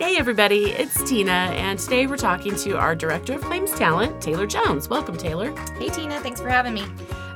Hey, 0.00 0.16
everybody, 0.16 0.70
it's 0.70 1.06
Tina, 1.06 1.30
and 1.30 1.78
today 1.78 2.06
we're 2.06 2.16
talking 2.16 2.56
to 2.56 2.78
our 2.78 2.94
Director 2.94 3.34
of 3.34 3.42
Claims 3.42 3.70
Talent, 3.72 4.18
Taylor 4.22 4.46
Jones. 4.46 4.88
Welcome, 4.88 5.14
Taylor. 5.14 5.54
Hey, 5.78 5.90
Tina, 5.90 6.18
thanks 6.20 6.40
for 6.40 6.48
having 6.48 6.72
me. 6.72 6.86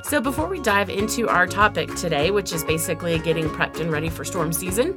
So, 0.03 0.19
before 0.19 0.47
we 0.47 0.59
dive 0.59 0.89
into 0.89 1.29
our 1.29 1.45
topic 1.45 1.93
today, 1.93 2.31
which 2.31 2.51
is 2.53 2.63
basically 2.63 3.19
getting 3.19 3.49
prepped 3.49 3.79
and 3.79 3.91
ready 3.91 4.09
for 4.09 4.25
storm 4.25 4.51
season, 4.51 4.95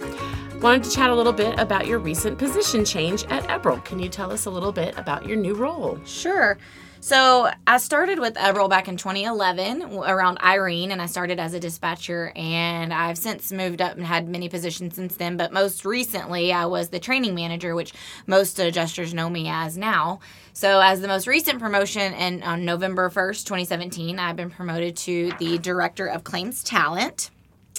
wanted 0.63 0.85
to 0.85 0.91
chat 0.91 1.11
a 1.11 1.15
little 1.15 1.35
bit 1.35 1.59
about 1.59 1.87
your 1.87 1.99
recent 1.99 2.39
position 2.39 2.87
change 2.87 3.25
at 3.25 3.43
Eberl. 3.49 3.85
Can 3.85 3.99
you 3.99 4.09
tell 4.09 4.33
us 4.33 4.47
a 4.47 4.51
little 4.51 4.73
bit 4.73 4.97
about 4.97 5.27
your 5.27 5.37
new 5.37 5.53
role? 5.53 6.01
Sure. 6.07 6.57
So 7.01 7.49
I 7.67 7.79
started 7.79 8.19
with 8.19 8.35
Eberl 8.35 8.69
back 8.69 8.89
in 8.89 8.97
2011 8.97 9.83
around 9.83 10.39
Irene, 10.43 10.91
and 10.91 11.01
I 11.01 11.07
started 11.07 11.39
as 11.39 11.55
a 11.55 11.61
dispatcher. 11.61 12.33
And 12.35 12.93
I've 12.93 13.17
since 13.17 13.53
moved 13.53 13.81
up 13.81 13.97
and 13.97 14.05
had 14.05 14.29
many 14.29 14.49
positions 14.49 14.97
since 14.97 15.17
then. 15.17 15.37
But 15.37 15.53
most 15.53 15.85
recently, 15.85 16.53
I 16.53 16.67
was 16.67 16.89
the 16.89 16.99
training 16.99 17.35
manager, 17.35 17.75
which 17.75 17.93
most 18.27 18.59
adjusters 18.59 19.15
know 19.15 19.31
me 19.31 19.49
as 19.49 19.79
now. 19.79 20.21
So 20.53 20.81
as 20.81 21.01
the 21.01 21.09
most 21.09 21.27
recent 21.27 21.61
promotion, 21.61 22.13
and 22.15 22.43
on 22.43 22.65
November 22.65 23.09
1st, 23.11 23.45
2017, 23.45 24.19
I've 24.19 24.37
been 24.37 24.51
promoted 24.51 24.97
to 24.99 25.33
the 25.39 25.59
director 25.59 26.07
of 26.07 26.25
claims 26.25 26.65
talent. 26.65 27.31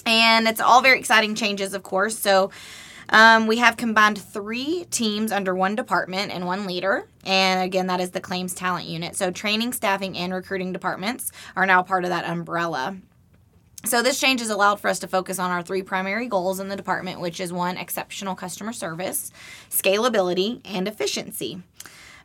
And 0.06 0.48
it's 0.48 0.60
all 0.60 0.80
very 0.80 0.98
exciting 0.98 1.34
changes, 1.34 1.74
of 1.74 1.82
course. 1.82 2.18
So 2.18 2.50
um, 3.10 3.46
we 3.46 3.58
have 3.58 3.76
combined 3.76 4.18
three 4.18 4.86
teams 4.90 5.32
under 5.32 5.54
one 5.54 5.74
department 5.74 6.32
and 6.32 6.46
one 6.46 6.66
leader. 6.66 7.06
And 7.24 7.62
again, 7.62 7.88
that 7.88 8.00
is 8.00 8.10
the 8.10 8.20
claims 8.20 8.54
talent 8.54 8.86
unit. 8.86 9.16
So 9.16 9.30
training, 9.30 9.72
staffing, 9.72 10.16
and 10.16 10.32
recruiting 10.32 10.72
departments 10.72 11.32
are 11.56 11.66
now 11.66 11.82
part 11.82 12.04
of 12.04 12.10
that 12.10 12.24
umbrella. 12.24 12.96
So 13.84 14.02
this 14.02 14.20
change 14.20 14.40
has 14.40 14.50
allowed 14.50 14.78
for 14.78 14.88
us 14.88 14.98
to 15.00 15.08
focus 15.08 15.38
on 15.38 15.50
our 15.50 15.62
three 15.62 15.82
primary 15.82 16.26
goals 16.26 16.60
in 16.60 16.68
the 16.68 16.76
department, 16.76 17.20
which 17.20 17.40
is 17.40 17.52
one, 17.52 17.76
exceptional 17.76 18.34
customer 18.34 18.72
service, 18.72 19.32
scalability, 19.70 20.60
and 20.64 20.86
efficiency. 20.86 21.62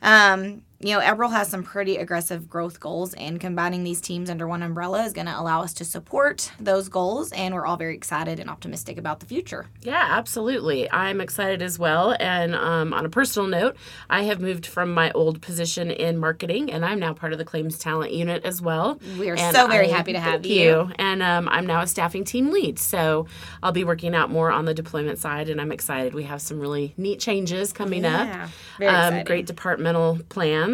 Um, 0.01 0.63
you 0.79 0.93
know, 0.93 0.99
Eberl 0.99 1.31
has 1.31 1.47
some 1.47 1.63
pretty 1.63 1.95
aggressive 1.97 2.49
growth 2.49 2.79
goals, 2.79 3.13
and 3.13 3.39
combining 3.39 3.83
these 3.83 4.01
teams 4.01 4.29
under 4.29 4.47
one 4.47 4.61
umbrella 4.61 5.05
is 5.05 5.13
going 5.13 5.27
to 5.27 5.39
allow 5.39 5.61
us 5.61 5.73
to 5.75 5.85
support 5.85 6.51
those 6.59 6.89
goals. 6.89 7.31
And 7.31 7.55
we're 7.55 7.65
all 7.65 7.77
very 7.77 7.95
excited 7.95 8.39
and 8.39 8.49
optimistic 8.49 8.97
about 8.97 9.21
the 9.21 9.25
future. 9.25 9.67
Yeah, 9.81 10.05
absolutely. 10.09 10.91
I'm 10.91 11.21
excited 11.21 11.61
as 11.61 11.79
well. 11.79 12.15
And 12.19 12.55
um, 12.55 12.93
on 12.93 13.05
a 13.05 13.09
personal 13.09 13.47
note, 13.47 13.77
I 14.09 14.23
have 14.23 14.41
moved 14.41 14.65
from 14.65 14.93
my 14.93 15.11
old 15.11 15.41
position 15.41 15.91
in 15.91 16.17
marketing, 16.17 16.71
and 16.71 16.83
I'm 16.83 16.99
now 16.99 17.13
part 17.13 17.31
of 17.31 17.39
the 17.39 17.45
claims 17.45 17.79
talent 17.79 18.11
unit 18.11 18.43
as 18.43 18.61
well. 18.61 18.99
We 19.17 19.29
are 19.29 19.37
and 19.37 19.55
so 19.55 19.67
very 19.67 19.89
I, 19.89 19.95
happy 19.95 20.11
to 20.11 20.19
have 20.19 20.45
you. 20.45 20.61
you. 20.61 20.91
And 20.99 21.23
um, 21.23 21.47
I'm 21.49 21.65
now 21.65 21.81
a 21.81 21.87
staffing 21.87 22.25
team 22.25 22.51
lead, 22.51 22.79
so 22.79 23.27
I'll 23.63 23.71
be 23.71 23.85
working 23.85 24.13
out 24.13 24.29
more 24.29 24.51
on 24.51 24.65
the 24.65 24.73
deployment 24.73 25.19
side, 25.19 25.47
and 25.47 25.61
I'm 25.61 25.71
excited. 25.71 26.13
We 26.13 26.23
have 26.23 26.41
some 26.41 26.59
really 26.59 26.93
neat 26.97 27.21
changes 27.21 27.71
coming 27.71 28.03
yeah, 28.03 28.43
up. 28.43 28.49
Very 28.77 28.91
um, 28.91 29.23
great 29.23 29.45
departmental 29.45 30.19
plans 30.27 30.64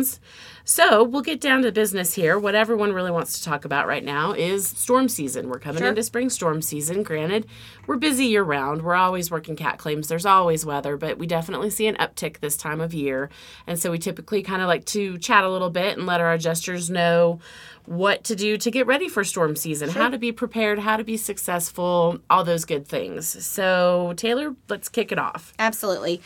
so 0.63 1.03
we'll 1.03 1.21
get 1.21 1.41
down 1.41 1.63
to 1.63 1.71
business 1.71 2.13
here. 2.13 2.37
What 2.37 2.55
everyone 2.55 2.93
really 2.93 3.11
wants 3.11 3.37
to 3.39 3.43
talk 3.43 3.65
about 3.65 3.87
right 3.87 4.03
now 4.03 4.33
is 4.33 4.67
storm 4.67 5.09
season. 5.09 5.49
We're 5.49 5.59
coming 5.59 5.79
sure. 5.79 5.89
into 5.89 6.03
spring 6.03 6.29
storm 6.29 6.61
season. 6.61 7.03
Granted, 7.03 7.47
we're 7.87 7.97
busy 7.97 8.25
year 8.25 8.43
round. 8.43 8.81
We're 8.83 8.95
always 8.95 9.31
working 9.31 9.55
cat 9.55 9.77
claims. 9.79 10.07
There's 10.07 10.25
always 10.25 10.65
weather, 10.65 10.97
but 10.97 11.17
we 11.17 11.27
definitely 11.27 11.69
see 11.69 11.87
an 11.87 11.95
uptick 11.95 12.39
this 12.39 12.55
time 12.55 12.79
of 12.79 12.93
year. 12.93 13.29
And 13.67 13.79
so 13.79 13.91
we 13.91 13.97
typically 13.97 14.43
kind 14.43 14.61
of 14.61 14.67
like 14.67 14.85
to 14.85 15.17
chat 15.17 15.43
a 15.43 15.49
little 15.49 15.69
bit 15.69 15.97
and 15.97 16.05
let 16.05 16.21
our 16.21 16.33
adjusters 16.33 16.89
know 16.89 17.39
what 17.85 18.23
to 18.25 18.35
do 18.35 18.57
to 18.57 18.71
get 18.71 18.85
ready 18.85 19.09
for 19.09 19.23
storm 19.23 19.55
season, 19.55 19.89
sure. 19.89 20.01
how 20.01 20.09
to 20.09 20.17
be 20.17 20.31
prepared, 20.31 20.79
how 20.79 20.97
to 20.97 21.03
be 21.03 21.17
successful, 21.17 22.19
all 22.29 22.43
those 22.43 22.65
good 22.65 22.87
things. 22.87 23.27
So, 23.45 24.13
Taylor, 24.15 24.55
let's 24.69 24.87
kick 24.87 25.11
it 25.11 25.17
off. 25.17 25.53
Absolutely. 25.57 26.21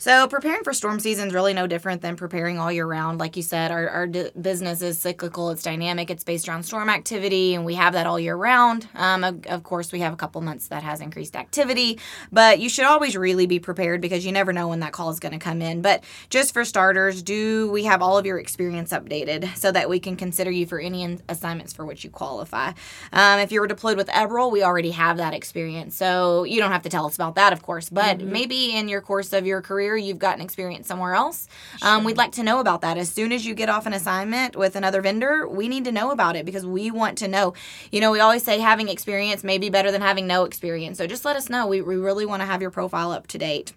So 0.00 0.28
preparing 0.28 0.62
for 0.62 0.72
storm 0.72 1.00
season 1.00 1.26
is 1.26 1.34
really 1.34 1.54
no 1.54 1.66
different 1.66 2.02
than 2.02 2.14
preparing 2.14 2.56
all 2.56 2.70
year 2.70 2.86
round. 2.86 3.18
Like 3.18 3.36
you 3.36 3.42
said, 3.42 3.72
our, 3.72 3.88
our 3.88 4.06
d- 4.06 4.30
business 4.40 4.80
is 4.80 4.96
cyclical, 4.96 5.50
it's 5.50 5.64
dynamic, 5.64 6.08
it's 6.08 6.22
based 6.22 6.48
around 6.48 6.62
storm 6.62 6.88
activity, 6.88 7.56
and 7.56 7.64
we 7.64 7.74
have 7.74 7.94
that 7.94 8.06
all 8.06 8.20
year 8.20 8.36
round. 8.36 8.88
Um, 8.94 9.24
of, 9.24 9.44
of, 9.46 9.64
course, 9.64 9.90
we 9.90 9.98
have 9.98 10.12
a 10.12 10.16
couple 10.16 10.40
months 10.40 10.68
that 10.68 10.84
has 10.84 11.00
increased 11.00 11.34
activity, 11.34 11.98
but 12.30 12.60
you 12.60 12.68
should 12.68 12.84
always 12.84 13.16
really 13.16 13.46
be 13.46 13.58
prepared 13.58 14.00
because 14.00 14.24
you 14.24 14.30
never 14.30 14.52
know 14.52 14.68
when 14.68 14.78
that 14.80 14.92
call 14.92 15.10
is 15.10 15.18
going 15.18 15.32
to 15.32 15.38
come 15.40 15.60
in. 15.60 15.82
But 15.82 16.04
just 16.30 16.54
for 16.54 16.64
starters, 16.64 17.20
do 17.20 17.68
we 17.72 17.82
have 17.82 18.00
all 18.00 18.16
of 18.16 18.24
your 18.24 18.38
experience 18.38 18.92
updated 18.92 19.56
so 19.56 19.72
that 19.72 19.88
we 19.88 19.98
can 19.98 20.14
consider 20.14 20.52
you 20.52 20.64
for 20.64 20.78
any 20.78 21.02
in- 21.02 21.22
assignments 21.28 21.72
for 21.72 21.84
which 21.84 22.04
you 22.04 22.10
qualify? 22.10 22.70
Um, 23.12 23.40
if 23.40 23.50
you 23.50 23.60
were 23.60 23.66
deployed 23.66 23.96
with 23.96 24.06
Eberl, 24.10 24.52
we 24.52 24.62
already 24.62 24.92
have 24.92 25.16
that 25.16 25.34
experience, 25.34 25.96
so 25.96 26.44
you 26.44 26.60
don't 26.60 26.70
have 26.70 26.82
to 26.82 26.88
tell 26.88 27.06
us 27.06 27.16
about 27.16 27.34
that, 27.34 27.52
of 27.52 27.62
course. 27.62 27.88
But 27.88 28.18
mm-hmm. 28.18 28.30
maybe 28.30 28.76
in 28.76 28.88
your 28.88 29.00
course 29.00 29.32
of 29.32 29.44
your 29.44 29.60
career, 29.60 29.87
career, 29.88 29.96
you've 29.96 30.18
gotten 30.18 30.42
experience 30.42 30.86
somewhere 30.86 31.14
else. 31.14 31.48
Sure. 31.78 31.88
Um, 31.88 32.04
we'd 32.04 32.16
like 32.16 32.32
to 32.32 32.42
know 32.42 32.60
about 32.60 32.80
that. 32.82 32.98
As 32.98 33.10
soon 33.10 33.32
as 33.32 33.46
you 33.46 33.54
get 33.54 33.68
off 33.68 33.86
an 33.86 33.92
assignment 33.92 34.56
with 34.56 34.76
another 34.76 35.00
vendor, 35.00 35.48
we 35.48 35.68
need 35.68 35.84
to 35.84 35.92
know 35.92 36.10
about 36.10 36.36
it 36.36 36.44
because 36.44 36.66
we 36.66 36.90
want 36.90 37.18
to 37.18 37.28
know. 37.28 37.54
You 37.90 38.00
know, 38.00 38.10
we 38.10 38.20
always 38.20 38.42
say 38.42 38.58
having 38.58 38.88
experience 38.88 39.42
may 39.42 39.58
be 39.58 39.70
better 39.70 39.90
than 39.90 40.02
having 40.02 40.26
no 40.26 40.44
experience. 40.44 40.98
So 40.98 41.06
just 41.06 41.24
let 41.24 41.36
us 41.36 41.48
know. 41.48 41.66
We, 41.66 41.80
we 41.80 41.96
really 41.96 42.26
want 42.26 42.42
to 42.42 42.46
have 42.46 42.60
your 42.60 42.70
profile 42.70 43.10
up 43.10 43.26
to 43.28 43.38
date. 43.38 43.72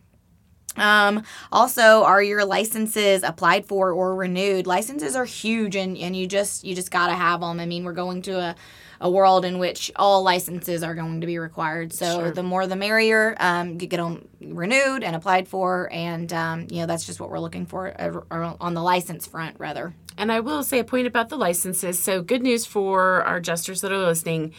Um, 0.77 1.23
also, 1.51 2.03
are 2.03 2.23
your 2.23 2.45
licenses 2.45 3.23
applied 3.23 3.65
for 3.65 3.91
or 3.91 4.15
renewed? 4.15 4.67
Licenses 4.67 5.17
are 5.17 5.25
huge 5.25 5.75
and, 5.75 5.97
and 5.97 6.15
you 6.15 6.27
just 6.27 6.63
you 6.63 6.75
just 6.75 6.91
gotta 6.91 7.13
have 7.13 7.41
them. 7.41 7.59
I 7.59 7.65
mean, 7.65 7.83
we're 7.83 7.91
going 7.91 8.21
to 8.23 8.39
a 8.39 8.55
a 9.01 9.09
world 9.09 9.43
in 9.43 9.57
which 9.57 9.91
all 9.95 10.21
licenses 10.21 10.83
are 10.83 10.93
going 10.93 11.21
to 11.21 11.27
be 11.27 11.39
required. 11.39 11.91
So 11.91 12.19
sure. 12.19 12.31
the 12.31 12.43
more 12.43 12.67
the 12.67 12.75
merrier. 12.75 13.35
Um, 13.39 13.71
you 13.79 13.87
get 13.87 13.97
them 13.97 14.27
renewed 14.39 15.03
and 15.03 15.15
applied 15.15 15.47
for, 15.47 15.89
and 15.91 16.31
um, 16.31 16.67
you 16.69 16.81
know 16.81 16.85
that's 16.85 17.05
just 17.05 17.19
what 17.19 17.31
we're 17.31 17.39
looking 17.39 17.65
for 17.65 17.93
uh, 17.99 18.53
on 18.61 18.75
the 18.75 18.81
license 18.81 19.25
front, 19.25 19.55
rather. 19.59 19.93
And 20.17 20.31
I 20.31 20.39
will 20.39 20.61
say 20.61 20.77
a 20.79 20.83
point 20.83 21.07
about 21.07 21.29
the 21.29 21.37
licenses. 21.37 22.01
So 22.01 22.21
good 22.21 22.43
news 22.43 22.65
for 22.65 23.23
our 23.23 23.37
adjusters 23.37 23.81
that 23.81 23.91
are 23.91 23.97
listening 23.97 24.53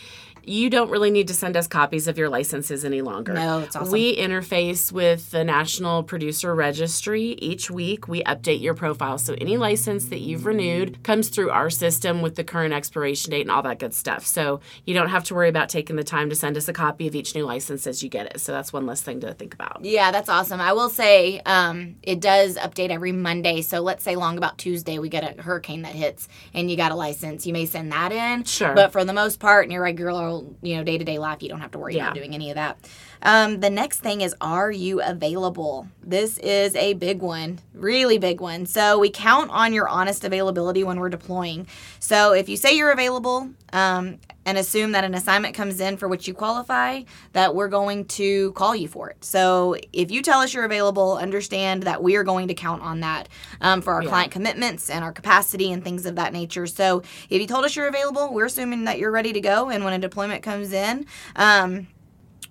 you 0.45 0.71
don't 0.71 0.91
really 0.91 1.11
need 1.11 1.29
to 1.29 1.35
send 1.35 1.57
us 1.57 1.67
copies 1.67 2.09
of 2.09 2.19
your 2.19 2.29
licenses 2.29 2.85
any 2.85 3.03
longer. 3.03 3.33
No, 3.33 3.61
it's 3.61 3.77
awesome. 3.77 3.93
We 3.93 4.17
interface 4.17 4.91
with 4.91 5.31
the 5.31 5.45
National 5.45 6.03
Producer 6.03 6.55
Registry 6.55 7.37
each 7.39 7.71
week. 7.71 8.09
We 8.09 8.23
update 8.25 8.61
your 8.61 8.75
profile. 8.75 9.19
So 9.19 9.35
any 9.41 9.57
license 9.57 10.07
that 10.07 10.21
you've 10.21 10.47
renewed 10.47 11.03
comes 11.03 11.29
through 11.29 11.51
our 11.51 11.71
system 11.71 12.23
with 12.23 12.35
the 12.35 12.45
current 12.45 12.75
expiration 12.75 13.31
date 13.31 13.43
and 13.43 13.51
all 13.51 13.63
that 13.63 13.79
good 13.79 13.95
stuff. 13.95 14.27
So 14.27 14.61
you 14.85 14.95
don't 14.95 15.09
have 15.09 15.25
to 15.25 15.35
worry 15.35 15.49
about 15.49 15.69
taking 15.69 15.97
the 15.97 16.05
time 16.05 16.29
to 16.31 16.35
send 16.35 16.57
us 16.57 16.69
a 16.69 16.73
copy 16.73 17.07
of 17.07 17.15
each 17.15 17.35
new 17.35 17.45
license 17.45 17.87
as 17.87 18.03
you 18.03 18.09
get 18.09 18.27
it. 18.27 18.41
So 18.41 18.53
that's 18.53 18.73
one 18.73 18.87
less 18.87 19.01
thing 19.01 19.21
to 19.21 19.35
think 19.35 19.55
about. 19.55 19.85
Yeah, 19.85 20.11
that's 20.11 20.29
awesome. 20.29 20.61
I 20.61 20.73
will 20.73 20.89
say 20.89 21.41
um, 21.47 21.97
it 22.03 22.21
does 22.21 22.57
update 22.57 22.91
every 22.91 23.13
Monday. 23.13 23.63
So 23.63 23.81
let's 23.81 24.03
say 24.03 24.17
long 24.17 24.39
about 24.39 24.59
Tuesday, 24.59 24.99
we 24.99 25.09
get 25.09 25.39
a 25.39 25.43
hurricane 25.43 25.83
that 25.83 25.95
hits 25.95 26.29
and 26.55 26.71
you 26.71 26.77
got 26.77 26.93
a 26.93 26.97
license. 26.97 27.47
You 27.47 27.53
may 27.53 27.67
send 27.67 27.93
that 27.93 28.13
in. 28.13 28.45
Sure. 28.45 28.75
But 28.75 28.93
for 28.93 29.05
the 29.05 29.13
most 29.13 29.39
part, 29.39 29.67
in 29.67 29.71
your 29.71 29.83
regular 29.83 30.32
you 30.63 30.77
know 30.77 30.85
day 30.85 30.99
to 30.99 31.05
day 31.05 31.19
life. 31.19 31.43
You 31.43 31.49
don't 31.49 31.61
have 31.61 31.73
to 31.73 31.79
worry 31.79 31.97
yeah. 31.97 32.05
about 32.05 32.17
doing 32.17 32.35
any 32.35 32.51
of 32.51 32.57
that. 32.57 32.79
Um, 33.23 33.61
the 33.61 33.71
next 33.71 34.01
thing 34.01 34.21
is, 34.21 34.35
are 34.41 34.71
you 34.71 35.01
available? 35.01 35.87
This 36.03 36.39
is 36.39 36.75
a 36.75 36.95
big 36.95 37.23
one, 37.23 37.61
really 37.73 38.19
big 38.19 38.41
one. 38.41 38.67
So 38.67 38.99
we 38.99 39.11
count 39.11 39.51
on 39.51 39.73
your 39.73 39.89
honest 39.89 40.25
availability 40.25 40.83
when 40.85 40.99
we're 40.99 41.09
deploying. 41.09 41.67
So 42.01 42.33
if 42.33 42.49
you 42.49 42.57
say 42.57 42.77
you're 42.77 42.91
available 42.91 43.51
um, 43.73 44.19
and 44.45 44.59
assume 44.59 44.93
that 44.93 45.05
an 45.05 45.15
assignment 45.15 45.55
comes 45.55 45.79
in 45.79 45.97
for 45.97 46.09
which 46.09 46.27
you 46.27 46.35
qualify, 46.35 47.03
that 47.33 47.55
we're 47.55 47.69
going 47.69 48.07
to 48.07 48.51
call 48.53 48.75
you 48.75 48.89
for 48.89 49.09
it. 49.11 49.25
So 49.25 49.77
if 49.93 50.11
you 50.11 50.21
tell 50.21 50.41
us 50.41 50.53
you're 50.53 50.65
available, 50.65 51.17
understand 51.17 51.85
that 51.85 52.03
we 52.03 52.17
are 52.17 52.25
going 52.25 52.49
to 52.49 52.55
count 52.55 52.83
on 52.83 53.01
that 53.01 53.29
um, 53.61 53.83
for 53.83 53.93
our 53.93 54.03
yeah. 54.03 54.09
client 54.09 54.33
commitments 54.33 54.91
and 54.91 55.05
our 55.05 55.13
capacity 55.13 55.71
and 55.71 55.85
things 55.85 56.07
of 56.07 56.17
that 56.17 56.33
nature. 56.33 56.67
So 56.67 57.03
if 57.31 57.41
you 57.41 57.47
told 57.47 57.65
us 57.65 57.77
you're 57.77 57.87
available, 57.87 58.33
we're 58.33 58.47
assuming 58.47 58.85
that 58.85 58.99
you're 58.99 59.13
ready 59.13 59.33
to 59.33 59.41
go. 59.41 59.71
And 59.71 59.85
when 59.85 59.93
a 59.93 59.99
deployment 59.99 60.43
comes 60.43 60.73
in, 60.73 61.07
um, 61.37 61.87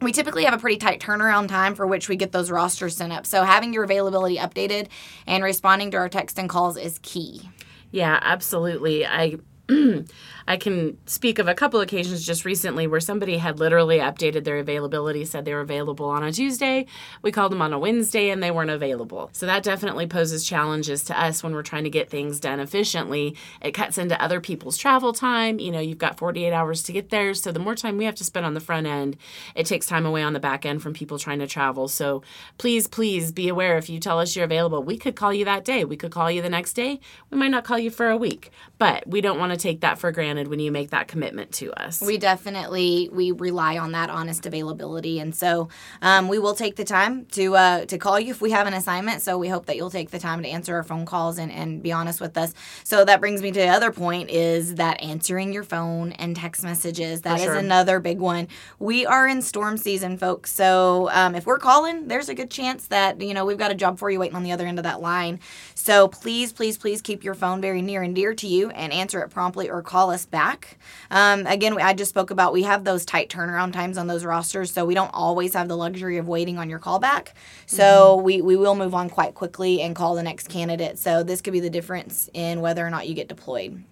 we 0.01 0.12
typically 0.12 0.45
have 0.45 0.53
a 0.53 0.57
pretty 0.57 0.78
tight 0.78 1.00
turnaround 1.00 1.47
time 1.47 1.75
for 1.75 1.85
which 1.85 2.09
we 2.09 2.16
get 2.16 2.31
those 2.31 2.50
rosters 2.50 2.97
sent 2.97 3.13
up. 3.13 3.25
So 3.25 3.44
having 3.44 3.74
your 3.74 3.83
availability 3.83 4.38
updated 4.38 4.88
and 5.27 5.44
responding 5.44 5.92
to 5.92 5.98
our 5.98 6.09
text 6.09 6.39
and 6.39 6.50
calls 6.50 6.75
is 6.75 7.00
key. 7.03 7.50
Yeah, 7.92 8.19
absolutely. 8.21 9.06
I 9.06 9.38
I 10.47 10.57
can 10.57 10.97
speak 11.05 11.39
of 11.39 11.47
a 11.47 11.53
couple 11.53 11.79
occasions 11.81 12.25
just 12.25 12.45
recently 12.45 12.88
where 12.88 12.99
somebody 12.99 13.38
had 13.38 13.59
literally 13.59 13.99
updated 13.99 14.43
their 14.43 14.57
availability, 14.57 15.25
said 15.25 15.45
they 15.45 15.53
were 15.53 15.61
available 15.61 16.07
on 16.07 16.23
a 16.23 16.31
Tuesday. 16.31 16.85
We 17.21 17.31
called 17.31 17.51
them 17.51 17.61
on 17.61 17.73
a 17.73 17.79
Wednesday 17.79 18.29
and 18.29 18.41
they 18.41 18.51
weren't 18.51 18.71
available. 18.71 19.29
So 19.33 19.45
that 19.45 19.63
definitely 19.63 20.07
poses 20.07 20.45
challenges 20.45 21.03
to 21.05 21.19
us 21.19 21.43
when 21.43 21.53
we're 21.53 21.63
trying 21.63 21.83
to 21.83 21.89
get 21.89 22.09
things 22.09 22.39
done 22.39 22.59
efficiently. 22.59 23.35
It 23.61 23.71
cuts 23.73 23.97
into 23.97 24.21
other 24.21 24.41
people's 24.41 24.77
travel 24.77 25.13
time. 25.13 25.59
You 25.59 25.71
know, 25.71 25.79
you've 25.79 25.97
got 25.97 26.17
48 26.17 26.51
hours 26.51 26.83
to 26.83 26.91
get 26.91 27.09
there. 27.09 27.33
So 27.33 27.51
the 27.51 27.59
more 27.59 27.75
time 27.75 27.97
we 27.97 28.05
have 28.05 28.15
to 28.15 28.23
spend 28.23 28.45
on 28.45 28.53
the 28.53 28.59
front 28.59 28.88
end, 28.88 29.17
it 29.55 29.65
takes 29.65 29.85
time 29.85 30.05
away 30.05 30.23
on 30.23 30.33
the 30.33 30.39
back 30.39 30.65
end 30.65 30.81
from 30.81 30.93
people 30.93 31.19
trying 31.19 31.39
to 31.39 31.47
travel. 31.47 31.88
So 31.88 32.23
please, 32.57 32.88
please 32.88 33.31
be 33.31 33.47
aware 33.47 33.77
if 33.77 33.89
you 33.89 33.99
tell 33.99 34.19
us 34.19 34.35
you're 34.35 34.45
available, 34.45 34.83
we 34.83 34.97
could 34.97 35.15
call 35.15 35.33
you 35.33 35.45
that 35.45 35.65
day. 35.65 35.85
We 35.85 35.97
could 35.97 36.11
call 36.11 36.31
you 36.31 36.41
the 36.41 36.49
next 36.49 36.73
day. 36.73 36.99
We 37.29 37.38
might 37.38 37.49
not 37.49 37.63
call 37.63 37.79
you 37.79 37.91
for 37.91 38.09
a 38.09 38.17
week, 38.17 38.51
but 38.77 39.07
we 39.07 39.21
don't 39.21 39.39
want 39.39 39.51
to 39.51 39.57
take 39.57 39.81
that 39.81 39.99
for 39.99 40.11
granted 40.11 40.31
granted 40.31 40.50
when 40.50 40.60
you 40.60 40.72
make 40.72 40.92
that 40.92 41.07
commitment 41.10 41.51
to 41.51 41.74
us. 41.74 42.01
We 42.01 42.18
definitely 42.18 43.10
we 43.12 43.31
rely 43.31 43.78
on 43.78 43.92
that 43.92 44.10
honest 44.10 44.45
availability, 44.45 45.19
and 45.19 45.36
so 45.36 45.68
um, 46.01 46.30
we 46.30 46.39
will 46.39 46.54
take 46.54 46.78
the 46.78 46.86
time 46.86 47.25
to 47.31 47.56
uh, 47.56 47.86
to 47.86 47.98
call 47.98 48.18
you 48.18 48.31
if 48.31 48.42
we 48.42 48.51
have 48.51 48.66
an 48.66 48.74
assignment. 48.74 49.22
So 49.22 49.38
we 49.38 49.50
hope 49.50 49.66
that 49.66 49.75
you'll 49.75 49.89
take 49.89 50.12
the 50.12 50.19
time 50.19 50.42
to 50.44 50.48
answer 50.48 50.75
our 50.75 50.83
phone 50.83 51.06
calls 51.06 51.38
and, 51.38 51.51
and 51.51 51.83
be 51.83 51.92
honest 51.92 52.22
with 52.22 52.38
us. 52.38 52.54
So 52.83 53.04
that 53.04 53.19
brings 53.19 53.42
me 53.42 53.51
to 53.51 53.60
the 53.60 53.68
other 53.68 53.92
point 53.92 54.30
is 54.30 54.75
that 54.75 55.01
answering 55.01 55.51
your 55.51 55.63
phone 55.63 56.13
and 56.13 56.36
text 56.36 56.63
messages 56.63 57.22
that 57.22 57.42
is 57.42 57.48
another 57.48 58.00
big 58.00 58.19
one. 58.19 58.48
We 58.80 59.06
are 59.06 59.27
in 59.27 59.42
storm 59.42 59.75
season, 59.75 60.18
folks. 60.18 60.54
So 60.54 61.10
um, 61.12 61.36
if 61.36 61.45
we're 61.45 61.60
calling, 61.60 62.07
there's 62.07 62.30
a 62.30 62.36
good 62.36 62.50
chance 62.50 62.88
that 62.88 63.22
you 63.22 63.34
know 63.34 63.44
we've 63.45 63.57
got 63.57 63.72
a 63.72 63.75
job 63.75 64.00
for 64.00 64.10
you 64.10 64.19
waiting 64.19 64.38
on 64.38 64.44
the 64.44 64.54
other 64.54 64.66
end 64.66 64.80
of 64.80 64.84
that 64.84 65.01
line. 65.01 65.39
So 65.75 66.07
please, 66.07 66.54
please, 66.54 66.77
please 66.77 67.01
keep 67.01 67.24
your 67.24 67.34
phone 67.34 67.60
very 67.60 67.81
near 67.81 68.01
and 68.01 68.16
dear 68.16 68.34
to 68.36 68.48
you 68.48 68.69
and 68.69 68.94
answer 68.94 69.22
it 69.22 69.30
promptly 69.30 69.69
or 69.69 69.81
call 69.81 70.10
us 70.12 70.20
back. 70.25 70.77
Um, 71.09 71.47
again, 71.47 71.79
I 71.81 71.94
just 71.94 72.09
spoke 72.09 72.31
about 72.31 72.53
we 72.53 72.63
have 72.63 72.83
those 72.83 73.06
tight 73.06 73.29
turnaround 73.29 73.73
times 73.73 73.97
on 73.97 74.07
those 74.07 74.25
rosters, 74.25 74.71
so 74.71 74.85
we 74.85 74.94
don't 74.94 75.12
always 75.13 75.53
have 75.53 75.68
the 75.68 75.77
luxury 75.77 76.18
of 76.18 76.27
waiting 76.27 76.57
on 76.57 76.69
your 76.69 76.79
callback. 76.79 77.29
So 77.65 78.18
Mm-hmm. 78.18 78.23
we, 78.23 78.41
we 78.41 78.57
will 78.57 78.75
move 78.75 78.94
on 78.94 79.09
quite 79.09 79.35
quickly 79.35 79.81
and 79.81 79.95
call 79.95 80.15
the 80.15 80.23
next 80.23 80.50
candidate. 80.50 81.00
So 81.00 81.23
this 81.23 81.41
could 81.41 81.53
be 81.53 81.59
the 81.59 81.69
difference 81.69 82.29
in 82.33 82.62
whether 82.62 82.85
or 82.85 82.89
not 82.89 83.07
you 83.07 83.15
get 83.15 83.27
deployed. 83.27 83.83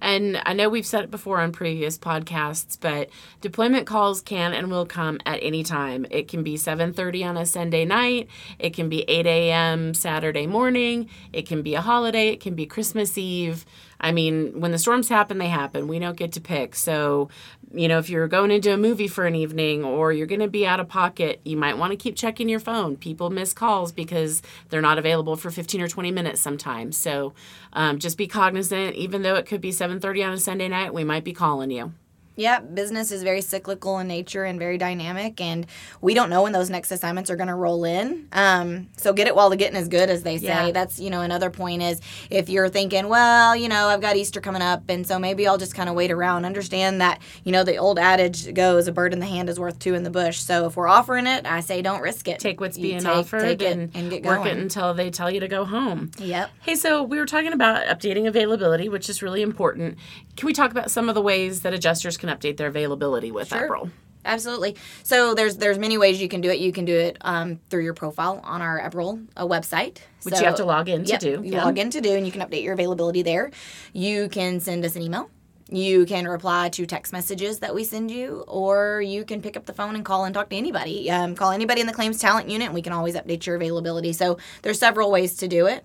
And 0.00 0.40
I 0.44 0.52
know 0.52 0.68
we've 0.68 0.84
said 0.84 1.04
it 1.04 1.10
before 1.10 1.40
on 1.40 1.52
previous 1.52 1.96
podcasts, 1.96 2.76
but 2.78 3.08
deployment 3.40 3.86
calls 3.86 4.20
can 4.20 4.52
and 4.52 4.70
will 4.70 4.84
come 4.84 5.18
at 5.24 5.38
any 5.42 5.62
time. 5.62 6.06
It 6.10 6.28
can 6.28 6.42
be 6.42 6.56
7:30 6.56 7.24
on 7.24 7.36
a 7.38 7.46
Sunday 7.46 7.84
night. 7.86 8.28
It 8.58 8.74
can 8.74 8.88
be 8.90 9.02
8 9.08 9.26
a.m. 9.26 9.94
Saturday 9.94 10.46
morning. 10.46 11.08
It 11.32 11.46
can 11.46 11.62
be 11.62 11.74
a 11.74 11.80
holiday. 11.80 12.28
It 12.28 12.40
can 12.40 12.54
be 12.54 12.66
Christmas 12.66 13.16
Eve. 13.16 13.64
I 14.04 14.12
mean, 14.12 14.60
when 14.60 14.70
the 14.70 14.76
storms 14.76 15.08
happen, 15.08 15.38
they 15.38 15.48
happen. 15.48 15.88
We 15.88 15.98
don't 15.98 16.14
get 16.14 16.32
to 16.32 16.40
pick. 16.40 16.74
So, 16.74 17.30
you 17.72 17.88
know, 17.88 17.98
if 17.98 18.10
you're 18.10 18.28
going 18.28 18.50
into 18.50 18.70
a 18.70 18.76
movie 18.76 19.08
for 19.08 19.24
an 19.24 19.34
evening 19.34 19.82
or 19.82 20.12
you're 20.12 20.26
going 20.26 20.42
to 20.42 20.48
be 20.48 20.66
out 20.66 20.78
of 20.78 20.88
pocket, 20.88 21.40
you 21.42 21.56
might 21.56 21.78
want 21.78 21.92
to 21.92 21.96
keep 21.96 22.14
checking 22.14 22.50
your 22.50 22.60
phone. 22.60 22.98
People 22.98 23.30
miss 23.30 23.54
calls 23.54 23.92
because 23.92 24.42
they're 24.68 24.82
not 24.82 24.98
available 24.98 25.36
for 25.36 25.50
15 25.50 25.80
or 25.80 25.88
20 25.88 26.10
minutes 26.10 26.42
sometimes. 26.42 26.98
So, 26.98 27.32
um, 27.72 27.98
just 27.98 28.18
be 28.18 28.26
cognizant. 28.26 28.94
Even 28.94 29.22
though 29.22 29.36
it 29.36 29.46
could 29.46 29.62
be 29.62 29.72
7:30 29.72 30.22
on 30.22 30.34
a 30.34 30.38
Sunday 30.38 30.68
night, 30.68 30.92
we 30.92 31.02
might 31.02 31.24
be 31.24 31.32
calling 31.32 31.70
you. 31.70 31.94
Yeah, 32.36 32.60
business 32.60 33.12
is 33.12 33.22
very 33.22 33.40
cyclical 33.40 33.98
in 33.98 34.08
nature 34.08 34.44
and 34.44 34.58
very 34.58 34.76
dynamic, 34.76 35.40
and 35.40 35.66
we 36.00 36.14
don't 36.14 36.30
know 36.30 36.42
when 36.42 36.52
those 36.52 36.68
next 36.70 36.90
assignments 36.90 37.30
are 37.30 37.36
going 37.36 37.48
to 37.48 37.54
roll 37.54 37.84
in. 37.84 38.28
Um, 38.32 38.88
so 38.96 39.12
get 39.12 39.26
it 39.28 39.36
while 39.36 39.50
the 39.50 39.56
getting 39.56 39.76
is 39.76 39.88
good, 39.88 40.10
as 40.10 40.22
they 40.24 40.38
say. 40.38 40.46
Yeah. 40.46 40.70
That's 40.72 40.98
you 40.98 41.10
know 41.10 41.20
another 41.20 41.50
point 41.50 41.82
is 41.82 42.00
if 42.30 42.48
you're 42.48 42.68
thinking, 42.68 43.08
well, 43.08 43.54
you 43.54 43.68
know, 43.68 43.86
I've 43.86 44.00
got 44.00 44.16
Easter 44.16 44.40
coming 44.40 44.62
up, 44.62 44.82
and 44.88 45.06
so 45.06 45.18
maybe 45.18 45.46
I'll 45.46 45.58
just 45.58 45.74
kind 45.74 45.88
of 45.88 45.94
wait 45.94 46.10
around. 46.10 46.44
Understand 46.44 47.00
that 47.00 47.20
you 47.44 47.52
know 47.52 47.62
the 47.62 47.76
old 47.76 47.98
adage 47.98 48.52
goes, 48.52 48.88
a 48.88 48.92
bird 48.92 49.12
in 49.12 49.20
the 49.20 49.26
hand 49.26 49.48
is 49.48 49.60
worth 49.60 49.78
two 49.78 49.94
in 49.94 50.02
the 50.02 50.10
bush. 50.10 50.38
So 50.40 50.66
if 50.66 50.76
we're 50.76 50.88
offering 50.88 51.26
it, 51.26 51.46
I 51.46 51.60
say 51.60 51.82
don't 51.82 52.00
risk 52.00 52.26
it. 52.26 52.40
Take 52.40 52.60
what's 52.60 52.76
You 52.76 52.82
being 52.82 52.98
take- 53.00 53.08
offered 53.16 53.42
take 53.42 53.62
it 53.62 53.72
and, 53.72 53.90
and 53.94 54.10
get 54.10 54.24
work 54.24 54.38
going. 54.44 54.56
it 54.56 54.60
until 54.60 54.92
they 54.94 55.10
tell 55.10 55.30
you 55.30 55.40
to 55.40 55.48
go 55.48 55.64
home. 55.64 56.10
Yep. 56.18 56.50
Hey, 56.62 56.74
so 56.74 57.02
we 57.04 57.18
were 57.18 57.26
talking 57.26 57.52
about 57.52 57.86
updating 57.86 58.26
availability, 58.26 58.88
which 58.88 59.08
is 59.08 59.22
really 59.22 59.42
important. 59.42 59.98
Can 60.36 60.46
we 60.46 60.52
talk 60.52 60.72
about 60.72 60.90
some 60.90 61.08
of 61.08 61.14
the 61.14 61.22
ways 61.22 61.60
that 61.60 61.72
adjusters 61.72 62.16
can 62.24 62.36
update 62.36 62.56
their 62.56 62.68
availability 62.68 63.30
with 63.30 63.48
Sure. 63.48 63.68
Eberl? 63.68 63.90
Absolutely. 64.26 64.74
So 65.02 65.34
there's 65.34 65.58
there's 65.58 65.78
many 65.78 65.98
ways 65.98 66.20
you 66.20 66.28
can 66.28 66.40
do 66.40 66.48
it. 66.50 66.58
You 66.58 66.72
can 66.72 66.86
do 66.86 66.96
it 66.96 67.18
um, 67.20 67.60
through 67.68 67.84
your 67.84 67.92
profile 67.94 68.40
on 68.42 68.62
our 68.62 68.80
Eberl 68.80 69.26
uh, 69.36 69.44
website, 69.46 69.98
Which 70.22 70.34
So- 70.34 70.40
you 70.40 70.46
have 70.46 70.56
to 70.56 70.64
log 70.64 70.88
in 70.88 71.04
to 71.04 71.10
Yep, 71.12 71.20
do. 71.20 71.28
You 71.44 71.52
Yeah. 71.52 71.64
log 71.64 71.78
in 71.78 71.90
to 71.90 72.00
do, 72.00 72.14
and 72.14 72.24
you 72.24 72.32
can 72.32 72.40
update 72.40 72.62
your 72.62 72.72
availability 72.72 73.20
there. 73.22 73.50
You 73.92 74.28
can 74.30 74.60
send 74.60 74.82
us 74.84 74.96
an 74.96 75.02
email. 75.02 75.28
You 75.68 76.04
can 76.06 76.26
reply 76.26 76.68
to 76.70 76.86
text 76.86 77.12
messages 77.12 77.58
that 77.60 77.74
we 77.74 77.84
send 77.84 78.10
you, 78.10 78.44
or 78.48 79.02
you 79.02 79.24
can 79.24 79.42
pick 79.42 79.56
up 79.56 79.66
the 79.66 79.72
phone 79.74 79.94
and 79.94 80.04
call 80.04 80.24
and 80.24 80.34
talk 80.34 80.48
to 80.50 80.56
anybody. 80.56 81.10
Um, 81.10 81.34
call 81.34 81.50
anybody 81.50 81.80
in 81.82 81.86
the 81.86 81.92
claims 81.92 82.18
talent 82.18 82.48
unit, 82.50 82.66
and 82.66 82.74
we 82.74 82.82
can 82.82 82.92
always 82.94 83.14
update 83.16 83.44
your 83.46 83.56
availability. 83.56 84.12
So 84.14 84.38
there's 84.62 84.78
several 84.78 85.10
ways 85.10 85.36
to 85.38 85.48
do 85.48 85.66
it. 85.66 85.84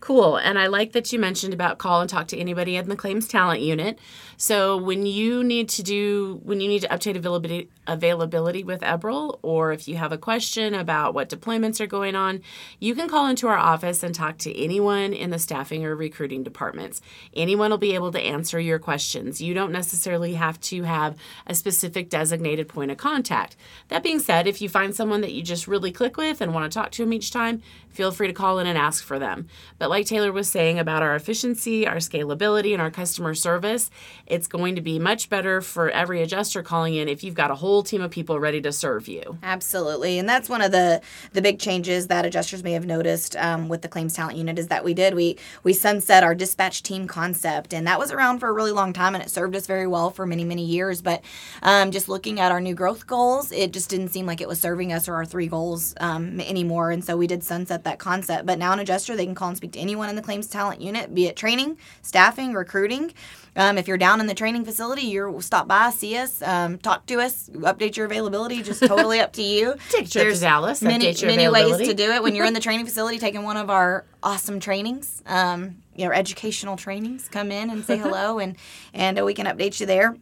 Cool. 0.00 0.36
And 0.36 0.58
I 0.58 0.66
like 0.66 0.92
that 0.92 1.12
you 1.12 1.18
mentioned 1.18 1.54
about 1.54 1.78
call 1.78 2.00
and 2.00 2.08
talk 2.08 2.28
to 2.28 2.38
anybody 2.38 2.76
in 2.76 2.88
the 2.88 2.96
claims 2.96 3.26
talent 3.26 3.60
unit. 3.60 3.98
So 4.36 4.76
when 4.76 5.06
you 5.06 5.42
need 5.42 5.68
to 5.70 5.82
do 5.82 6.40
when 6.44 6.60
you 6.60 6.68
need 6.68 6.82
to 6.82 6.88
update 6.88 7.16
availability 7.16 7.70
availability 7.86 8.64
with 8.64 8.80
Eberl, 8.80 9.38
or 9.42 9.72
if 9.72 9.88
you 9.88 9.96
have 9.96 10.12
a 10.12 10.18
question 10.18 10.74
about 10.74 11.14
what 11.14 11.28
deployments 11.28 11.80
are 11.80 11.86
going 11.86 12.14
on, 12.14 12.42
you 12.78 12.94
can 12.94 13.08
call 13.08 13.26
into 13.26 13.48
our 13.48 13.56
office 13.56 14.02
and 14.02 14.14
talk 14.14 14.38
to 14.38 14.56
anyone 14.56 15.12
in 15.12 15.30
the 15.30 15.38
staffing 15.38 15.84
or 15.84 15.94
recruiting 15.94 16.42
departments. 16.42 17.00
Anyone 17.34 17.70
will 17.70 17.78
be 17.78 17.94
able 17.94 18.12
to 18.12 18.20
answer 18.20 18.58
your 18.58 18.78
questions. 18.78 19.40
You 19.40 19.54
don't 19.54 19.72
necessarily 19.72 20.34
have 20.34 20.60
to 20.62 20.82
have 20.82 21.16
a 21.46 21.54
specific 21.54 22.10
designated 22.10 22.68
point 22.68 22.90
of 22.90 22.96
contact. 22.96 23.56
That 23.88 24.02
being 24.02 24.18
said, 24.18 24.46
if 24.46 24.60
you 24.60 24.68
find 24.68 24.94
someone 24.94 25.20
that 25.20 25.32
you 25.32 25.42
just 25.42 25.68
really 25.68 25.92
click 25.92 26.16
with 26.16 26.40
and 26.40 26.54
want 26.54 26.70
to 26.70 26.78
talk 26.78 26.90
to 26.92 27.02
them 27.02 27.12
each 27.12 27.30
time, 27.30 27.62
feel 27.90 28.12
free 28.12 28.26
to 28.26 28.32
call 28.32 28.58
in 28.58 28.66
and 28.66 28.76
ask 28.76 29.02
for 29.02 29.18
them. 29.18 29.48
But 29.78 29.90
like 29.90 30.06
Taylor 30.06 30.32
was 30.32 30.50
saying 30.50 30.78
about 30.78 31.02
our 31.02 31.14
efficiency, 31.14 31.86
our 31.86 31.96
scalability, 31.96 32.72
and 32.72 32.82
our 32.82 32.90
customer 32.90 33.34
service, 33.34 33.90
it's 34.26 34.46
going 34.46 34.74
to 34.74 34.80
be 34.80 34.98
much 34.98 35.28
better 35.28 35.60
for 35.60 35.90
every 35.90 36.22
adjuster 36.22 36.62
calling 36.62 36.94
in 36.94 37.08
if 37.08 37.24
you've 37.24 37.34
got 37.34 37.50
a 37.50 37.56
whole 37.56 37.75
team 37.82 38.02
of 38.02 38.10
people 38.10 38.38
ready 38.40 38.60
to 38.62 38.72
serve 38.72 39.08
you. 39.08 39.38
Absolutely, 39.42 40.18
and 40.18 40.28
that's 40.28 40.48
one 40.48 40.62
of 40.62 40.72
the 40.72 41.00
the 41.32 41.42
big 41.42 41.58
changes 41.58 42.06
that 42.08 42.24
adjusters 42.24 42.62
may 42.62 42.72
have 42.72 42.86
noticed 42.86 43.36
um, 43.36 43.68
with 43.68 43.82
the 43.82 43.88
claims 43.88 44.14
talent 44.14 44.36
unit 44.36 44.58
is 44.58 44.68
that 44.68 44.84
we 44.84 44.94
did 44.94 45.14
we 45.14 45.38
we 45.62 45.72
sunset 45.72 46.22
our 46.22 46.34
dispatch 46.34 46.82
team 46.82 47.06
concept, 47.06 47.72
and 47.72 47.86
that 47.86 47.98
was 47.98 48.12
around 48.12 48.38
for 48.38 48.48
a 48.48 48.52
really 48.52 48.72
long 48.72 48.92
time, 48.92 49.14
and 49.14 49.22
it 49.22 49.30
served 49.30 49.56
us 49.56 49.66
very 49.66 49.86
well 49.86 50.10
for 50.10 50.26
many 50.26 50.44
many 50.44 50.64
years. 50.64 51.02
But 51.02 51.22
um, 51.62 51.90
just 51.90 52.08
looking 52.08 52.40
at 52.40 52.52
our 52.52 52.60
new 52.60 52.74
growth 52.74 53.06
goals, 53.06 53.52
it 53.52 53.72
just 53.72 53.90
didn't 53.90 54.08
seem 54.08 54.26
like 54.26 54.40
it 54.40 54.48
was 54.48 54.60
serving 54.60 54.92
us 54.92 55.08
or 55.08 55.14
our 55.14 55.24
three 55.24 55.48
goals 55.48 55.94
um, 56.00 56.40
anymore, 56.40 56.90
and 56.90 57.04
so 57.04 57.16
we 57.16 57.26
did 57.26 57.42
sunset 57.42 57.84
that 57.84 57.98
concept. 57.98 58.46
But 58.46 58.58
now 58.58 58.72
an 58.72 58.78
adjuster 58.78 59.16
they 59.16 59.26
can 59.26 59.34
call 59.34 59.48
and 59.48 59.56
speak 59.56 59.72
to 59.72 59.78
anyone 59.78 60.08
in 60.08 60.16
the 60.16 60.22
claims 60.22 60.46
talent 60.46 60.80
unit, 60.80 61.14
be 61.14 61.26
it 61.26 61.36
training, 61.36 61.78
staffing, 62.02 62.52
recruiting. 62.54 63.12
Um, 63.56 63.78
if 63.78 63.88
you're 63.88 63.96
down 63.96 64.20
in 64.20 64.26
the 64.26 64.34
training 64.34 64.64
facility, 64.64 65.02
you're 65.02 65.40
stop 65.40 65.66
by, 65.66 65.90
see 65.90 66.16
us, 66.16 66.42
um, 66.42 66.78
talk 66.78 67.06
to 67.06 67.20
us, 67.20 67.48
update 67.48 67.96
your 67.96 68.06
availability. 68.06 68.62
Just 68.62 68.84
totally 68.84 69.18
up 69.18 69.32
to 69.34 69.42
you. 69.42 69.74
Take 69.90 70.06
a 70.06 70.10
trip 70.10 70.34
to 70.34 70.40
Dallas, 70.40 70.82
Many 70.82 71.14
many 71.22 71.48
ways 71.48 71.78
to 71.78 71.94
do 71.94 72.12
it 72.12 72.22
when 72.22 72.34
you're 72.34 72.46
in 72.46 72.54
the 72.54 72.60
training 72.60 72.84
facility 72.84 73.18
taking 73.18 73.42
one 73.42 73.56
of 73.56 73.70
our 73.70 74.04
awesome 74.22 74.60
trainings. 74.60 75.22
Um, 75.26 75.76
your 75.94 76.12
educational 76.12 76.76
trainings. 76.76 77.28
Come 77.28 77.50
in 77.50 77.70
and 77.70 77.84
say 77.84 77.96
hello, 77.98 78.38
and 78.38 78.56
and 78.92 79.24
we 79.24 79.32
can 79.34 79.46
update 79.46 79.80
you 79.80 79.86
there 79.86 80.16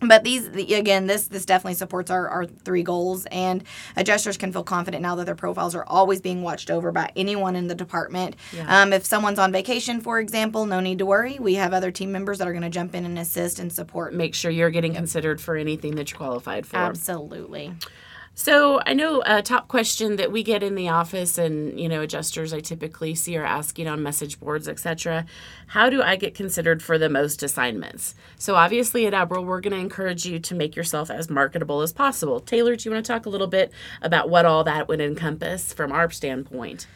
but 0.00 0.24
these 0.24 0.50
the, 0.50 0.74
again 0.74 1.06
this 1.06 1.28
this 1.28 1.44
definitely 1.44 1.74
supports 1.74 2.10
our, 2.10 2.28
our 2.28 2.46
three 2.46 2.82
goals 2.82 3.26
and 3.26 3.64
adjusters 3.96 4.36
can 4.36 4.52
feel 4.52 4.64
confident 4.64 5.02
now 5.02 5.14
that 5.14 5.26
their 5.26 5.34
profiles 5.34 5.74
are 5.74 5.84
always 5.86 6.20
being 6.20 6.42
watched 6.42 6.70
over 6.70 6.92
by 6.92 7.10
anyone 7.16 7.56
in 7.56 7.66
the 7.66 7.74
department. 7.74 8.36
Yeah. 8.52 8.82
um, 8.82 8.92
if 8.92 9.04
someone's 9.04 9.38
on 9.38 9.52
vacation 9.52 10.00
for 10.00 10.20
example 10.20 10.66
no 10.66 10.80
need 10.80 10.98
to 10.98 11.06
worry. 11.06 11.38
We 11.38 11.54
have 11.54 11.72
other 11.72 11.90
team 11.90 12.12
members 12.12 12.38
that 12.38 12.48
are 12.48 12.52
going 12.52 12.62
to 12.62 12.70
jump 12.70 12.94
in 12.94 13.04
and 13.04 13.18
assist 13.18 13.58
and 13.58 13.72
support. 13.72 14.14
Make 14.14 14.34
sure 14.34 14.50
you're 14.50 14.70
getting 14.70 14.94
considered 14.94 15.40
for 15.40 15.56
anything 15.56 15.96
that 15.96 16.10
you're 16.10 16.18
qualified 16.18 16.66
for. 16.66 16.76
absolutely 16.76 17.72
So 18.40 18.80
I 18.86 18.94
know 18.94 19.20
a 19.26 19.42
top 19.42 19.66
question 19.66 20.14
that 20.14 20.30
we 20.30 20.44
get 20.44 20.62
in 20.62 20.76
the 20.76 20.90
office, 20.90 21.38
and 21.38 21.78
you 21.78 21.88
know, 21.88 22.02
adjusters 22.02 22.52
I 22.52 22.60
typically 22.60 23.16
see 23.16 23.36
are 23.36 23.44
asking 23.44 23.88
on 23.88 24.00
message 24.00 24.38
boards, 24.38 24.68
etc. 24.68 25.26
How 25.66 25.90
do 25.90 26.02
I 26.02 26.14
get 26.14 26.36
considered 26.36 26.80
for 26.80 26.98
the 26.98 27.08
most 27.08 27.42
assignments? 27.42 28.14
So 28.36 28.54
obviously 28.54 29.08
at 29.08 29.12
Eberl, 29.12 29.44
we're 29.44 29.60
going 29.60 29.72
to 29.72 29.80
encourage 29.80 30.24
you 30.24 30.38
to 30.38 30.54
make 30.54 30.76
yourself 30.76 31.10
as 31.10 31.28
marketable 31.28 31.80
as 31.80 31.92
possible. 31.92 32.38
Taylor, 32.38 32.76
do 32.76 32.88
you 32.88 32.94
want 32.94 33.04
to 33.04 33.12
talk 33.12 33.26
a 33.26 33.28
little 33.28 33.48
bit 33.48 33.72
about 34.02 34.30
what 34.30 34.46
all 34.46 34.62
that 34.62 34.86
would 34.86 35.00
encompass 35.00 35.72
from 35.72 35.90
our 35.90 36.08
standpoint? 36.08 36.86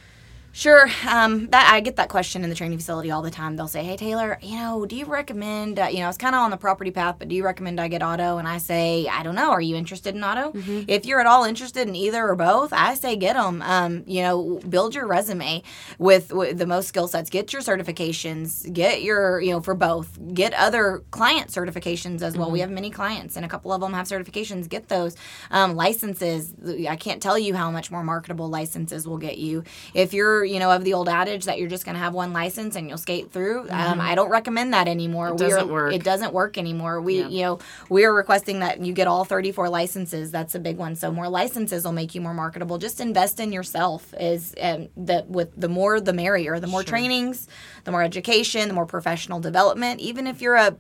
Sure. 0.55 0.87
Um, 1.09 1.47
that 1.47 1.71
I 1.73 1.81
get 1.81 1.97
that 1.97 2.11
question 2.11 2.45
in 2.45 2.51
the 2.51 2.55
training 2.55 2.77
facility 2.77 3.11
all 3.11 3.23
the 3.23 3.31
time. 3.31 3.57
They'll 3.57 3.69
say, 3.69 3.83
"Hey 3.83 3.97
Taylor, 3.97 4.39
you 4.43 4.57
know, 4.57 4.85
do 4.85 4.95
you 4.95 5.07
recommend? 5.07 5.79
Uh, 5.79 5.89
you 5.91 6.01
know, 6.01 6.05
I 6.05 6.09
was 6.09 6.19
kind 6.19 6.35
of 6.35 6.43
on 6.43 6.51
the 6.51 6.59
property 6.59 6.91
path, 6.91 7.17
but 7.19 7.29
do 7.29 7.35
you 7.35 7.43
recommend 7.43 7.81
I 7.81 7.89
get 7.89 8.03
auto?" 8.03 8.37
And 8.37 8.47
I 8.47 8.59
say, 8.59 9.09
"I 9.09 9.23
don't 9.23 9.35
know. 9.35 9.51
Are 9.51 9.63
you 9.63 9.77
interested 9.77 10.15
in 10.15 10.23
auto? 10.23 10.53
If 10.87 11.07
you're 11.07 11.21
at 11.21 11.27
all 11.27 11.45
interested 11.45 11.89
in 11.89 11.97
either 11.97 12.29
or 12.29 12.37
both, 12.37 12.71
I 12.75 12.95
say 12.95 13.17
get 13.17 13.35
them. 13.35 13.63
Um, 13.63 14.05
you 14.07 14.21
know, 14.23 14.61
build 14.69 14.95
your 14.95 15.07
resume 15.07 15.63
with, 15.99 16.33
with 16.33 16.59
the 16.59 16.67
most 16.67 16.87
skill 16.87 17.09
sets. 17.09 17.31
Get 17.31 17.55
your 17.55 17.63
certifications. 17.63 18.71
Get 18.71 19.03
your, 19.03 19.41
you 19.41 19.53
know, 19.53 19.63
for 19.63 19.75
both. 19.75 20.19
Get 20.35 20.53
other 20.53 21.03
client 21.11 21.49
certifications 21.49 22.21
as 22.21 22.37
well. 22.37 22.51
We 22.51 22.61
have 22.61 22.71
many 22.71 22.91
clients, 22.91 23.37
and 23.37 23.47
a 23.47 23.49
couple 23.49 23.73
of 23.73 23.81
them 23.81 23.95
have 23.95 24.07
certifications. 24.07 24.69
Get 24.69 24.89
those 24.89 25.17
um, 25.51 25.77
licenses. 25.77 26.53
I 26.87 26.97
can't 26.97 27.23
tell 27.23 27.39
you 27.39 27.55
how 27.55 27.71
much 27.71 27.91
more 27.91 28.05
marketable 28.05 28.51
licenses 28.51 29.09
will 29.09 29.19
get 29.19 29.39
you 29.39 29.65
if 29.95 30.13
you're 30.13 30.42
you 30.45 30.59
know 30.59 30.71
of 30.71 30.85
the 30.85 30.95
old 30.95 31.09
adage 31.09 31.45
that 31.47 31.59
you're 31.59 31.69
just 31.69 31.85
going 31.85 31.95
to 31.95 32.01
have 32.01 32.15
one 32.15 32.33
license 32.33 32.77
and 32.77 32.89
you'll 32.89 32.99
skate 32.99 33.31
through? 33.33 33.69
Um, 33.71 34.01
i 34.01 34.15
don't 34.15 34.31
recommend 34.31 34.73
that 34.75 34.89
anymore. 34.89 35.29
It 35.29 35.39
We 35.41 35.47
are- 35.47 35.49
doesn't 35.51 35.69
work. 35.71 35.93
it 35.95 36.05
doesn't 36.05 36.33
work 36.33 36.59
anymore. 36.59 37.01
We 37.01 37.21
Yeah. 37.21 37.29
you 37.29 37.43
know 37.43 37.59
we 37.89 38.05
are 38.05 38.13
requesting 38.15 38.61
that 38.61 38.81
you 38.85 38.93
get 38.93 39.07
all 39.07 39.25
34 39.25 39.69
licenses. 39.69 40.31
That's 40.31 40.55
a 40.55 40.59
big 40.59 40.77
one. 40.77 40.97
So 40.97 41.11
more 41.11 41.29
licenses 41.29 41.85
will 41.85 41.93
make 41.93 42.15
you 42.15 42.21
more 42.21 42.35
marketable. 42.35 42.79
Just 42.79 43.01
invest 43.01 43.41
in 43.41 43.53
yourself 43.53 44.13
is 44.19 44.55
um, 44.61 44.89
that 44.97 45.29
with 45.29 45.49
the 45.61 45.69
more 45.69 46.01
the 46.01 46.13
merrier 46.13 46.59
the 46.61 46.67
more 46.67 46.83
trainings 46.83 47.49
the 47.85 47.91
more 47.91 48.03
education 48.03 48.69
the 48.69 48.75
more 48.75 48.87
professional 48.87 49.41
development. 49.41 50.01
Even 50.01 50.27
if 50.27 50.41
you're 50.43 50.57
a 50.57 50.77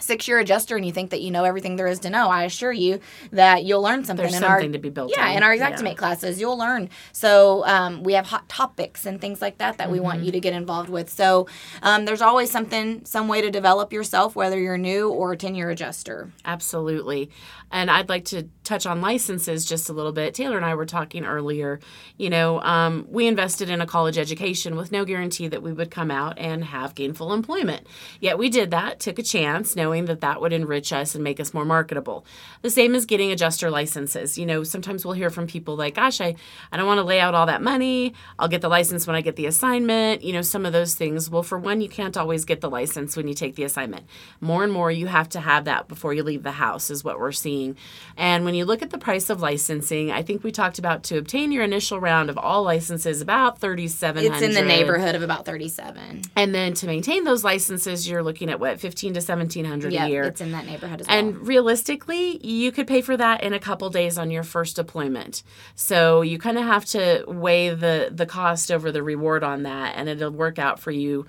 six 0.00 0.28
year 0.28 0.38
adjuster 0.38 0.76
and 0.76 0.84
you 0.86 0.92
think 0.92 1.10
that 1.10 1.20
you 1.20 1.30
know 1.30 1.44
everything 1.44 1.76
there 1.76 1.86
is 1.86 1.98
to 2.00 2.10
know, 2.10 2.28
I 2.28 2.44
assure 2.44 2.72
you 2.72 3.00
that 3.32 3.64
you'll 3.64 3.82
learn 3.82 4.04
something. 4.04 4.22
There's 4.24 4.34
in 4.34 4.40
something 4.40 4.66
our, 4.68 4.72
to 4.72 4.78
be 4.78 4.90
built 4.90 5.12
Yeah, 5.16 5.28
on. 5.28 5.36
in 5.36 5.42
our 5.42 5.54
Yeah. 5.54 5.94
Classes, 5.94 6.40
you'll 6.40 6.58
learn. 6.58 6.88
So 7.12 7.64
um, 7.66 8.02
we 8.02 8.12
have 8.14 8.26
hot 8.26 8.48
topics 8.48 9.06
and 9.06 9.20
things 9.20 9.40
like 9.42 9.58
that 9.58 9.78
that 9.78 9.90
we 9.90 9.98
Mm-hmm. 9.98 10.04
want 10.04 10.22
you 10.22 10.32
to 10.32 10.40
get 10.40 10.52
involved 10.54 10.88
with. 10.88 11.10
So 11.10 11.46
um, 11.82 12.04
there's 12.04 12.22
always 12.22 12.50
something, 12.50 13.04
some 13.04 13.26
way 13.28 13.40
to 13.42 13.50
develop 13.50 13.92
yourself, 13.92 14.36
whether 14.36 14.58
you're 14.58 14.78
new 14.78 15.08
or 15.10 15.32
a 15.32 15.36
10 15.36 15.54
year 15.54 15.70
adjuster. 15.70 16.30
Absolutely. 16.44 17.30
And 17.70 17.90
I'd 17.90 18.08
like 18.08 18.24
to 18.26 18.48
touch 18.64 18.86
on 18.86 19.00
licenses 19.02 19.64
just 19.66 19.88
a 19.90 19.92
little 19.92 20.12
bit. 20.12 20.34
Taylor 20.34 20.56
and 20.56 20.64
I 20.64 20.74
were 20.74 20.86
talking 20.86 21.24
earlier. 21.24 21.80
You 22.16 22.30
know, 22.30 22.60
um, 22.62 23.06
we 23.10 23.26
invested 23.26 23.68
in 23.68 23.80
a 23.80 23.86
college 23.86 24.16
education 24.18 24.76
with 24.76 24.90
no 24.92 25.04
guarantee 25.04 25.48
that 25.48 25.62
we 25.62 25.72
would 25.72 25.90
come 25.90 26.10
out 26.10 26.38
and 26.38 26.64
have 26.64 26.94
gainful 26.94 27.32
employment. 27.32 27.86
Yet 28.20 28.38
we 28.38 28.48
did 28.48 28.70
that, 28.70 29.00
took 29.00 29.18
a 29.18 29.22
chance, 29.22 29.76
knowing 29.88 30.04
that 30.04 30.20
that 30.20 30.38
would 30.38 30.52
enrich 30.52 30.92
us 30.92 31.14
and 31.14 31.24
make 31.24 31.40
us 31.40 31.54
more 31.54 31.64
marketable. 31.64 32.26
The 32.60 32.68
same 32.68 32.94
as 32.94 33.06
getting 33.06 33.32
adjuster 33.32 33.70
licenses. 33.70 34.36
You 34.36 34.44
know, 34.44 34.62
sometimes 34.62 35.02
we'll 35.02 35.14
hear 35.14 35.30
from 35.30 35.46
people 35.46 35.76
like, 35.76 35.94
gosh, 35.94 36.20
I, 36.20 36.34
I 36.70 36.76
don't 36.76 36.86
want 36.86 36.98
to 36.98 37.04
lay 37.04 37.20
out 37.20 37.34
all 37.34 37.46
that 37.46 37.62
money. 37.62 38.12
I'll 38.38 38.48
get 38.48 38.60
the 38.60 38.68
license 38.68 39.06
when 39.06 39.16
I 39.16 39.22
get 39.22 39.36
the 39.36 39.46
assignment. 39.46 40.22
You 40.22 40.34
know, 40.34 40.42
some 40.42 40.66
of 40.66 40.74
those 40.74 40.94
things. 40.94 41.30
Well, 41.30 41.42
for 41.42 41.58
one, 41.58 41.80
you 41.80 41.88
can't 41.88 42.18
always 42.18 42.44
get 42.44 42.60
the 42.60 42.68
license 42.68 43.16
when 43.16 43.28
you 43.28 43.34
take 43.34 43.54
the 43.54 43.64
assignment. 43.64 44.04
More 44.42 44.62
and 44.62 44.72
more, 44.72 44.90
you 44.90 45.06
have 45.06 45.30
to 45.30 45.40
have 45.40 45.64
that 45.64 45.88
before 45.88 46.12
you 46.12 46.22
leave 46.22 46.42
the 46.42 46.50
house, 46.52 46.90
is 46.90 47.02
what 47.02 47.18
we're 47.18 47.32
seeing. 47.32 47.74
And 48.18 48.44
when 48.44 48.54
you 48.54 48.66
look 48.66 48.82
at 48.82 48.90
the 48.90 48.98
price 48.98 49.30
of 49.30 49.40
licensing, 49.40 50.10
I 50.10 50.22
think 50.22 50.44
we 50.44 50.52
talked 50.52 50.78
about 50.78 51.02
to 51.04 51.16
obtain 51.16 51.50
your 51.50 51.64
initial 51.64 51.98
round 51.98 52.28
of 52.28 52.36
all 52.36 52.62
licenses, 52.62 53.22
about 53.22 53.58
thirty-seven 53.58 54.22
hundred. 54.22 54.36
It's 54.36 54.44
in 54.44 54.52
the 54.52 54.68
neighborhood 54.68 55.14
of 55.14 55.22
about 55.22 55.46
37. 55.46 56.22
And 56.36 56.54
then 56.54 56.74
to 56.74 56.86
maintain 56.86 57.24
those 57.24 57.42
licenses, 57.42 58.06
you're 58.06 58.22
looking 58.22 58.50
at 58.50 58.60
what 58.60 58.78
fifteen 58.80 59.14
to 59.14 59.20
seventeen 59.20 59.64
hundred 59.80 59.92
Yeah, 59.92 60.06
a 60.06 60.08
year. 60.08 60.22
it's 60.24 60.40
in 60.40 60.52
that 60.52 60.66
neighborhood 60.66 61.00
as 61.00 61.06
well. 61.08 61.18
And 61.18 61.46
realistically, 61.46 62.44
you 62.46 62.72
could 62.72 62.86
pay 62.86 63.00
for 63.00 63.16
that 63.16 63.42
in 63.42 63.52
a 63.52 63.58
couple 63.58 63.88
days 63.90 64.18
on 64.18 64.30
your 64.30 64.42
first 64.42 64.76
deployment. 64.76 65.42
So 65.74 66.22
you 66.22 66.38
kind 66.38 66.58
of 66.58 66.64
have 66.64 66.84
to 66.86 67.24
weigh 67.26 67.70
the 67.74 68.10
the 68.12 68.26
cost 68.26 68.70
over 68.70 68.90
the 68.92 69.02
reward 69.02 69.44
on 69.44 69.62
that, 69.62 69.94
and 69.96 70.08
it'll 70.08 70.30
work 70.30 70.58
out 70.58 70.80
for 70.80 70.90
you 70.90 71.26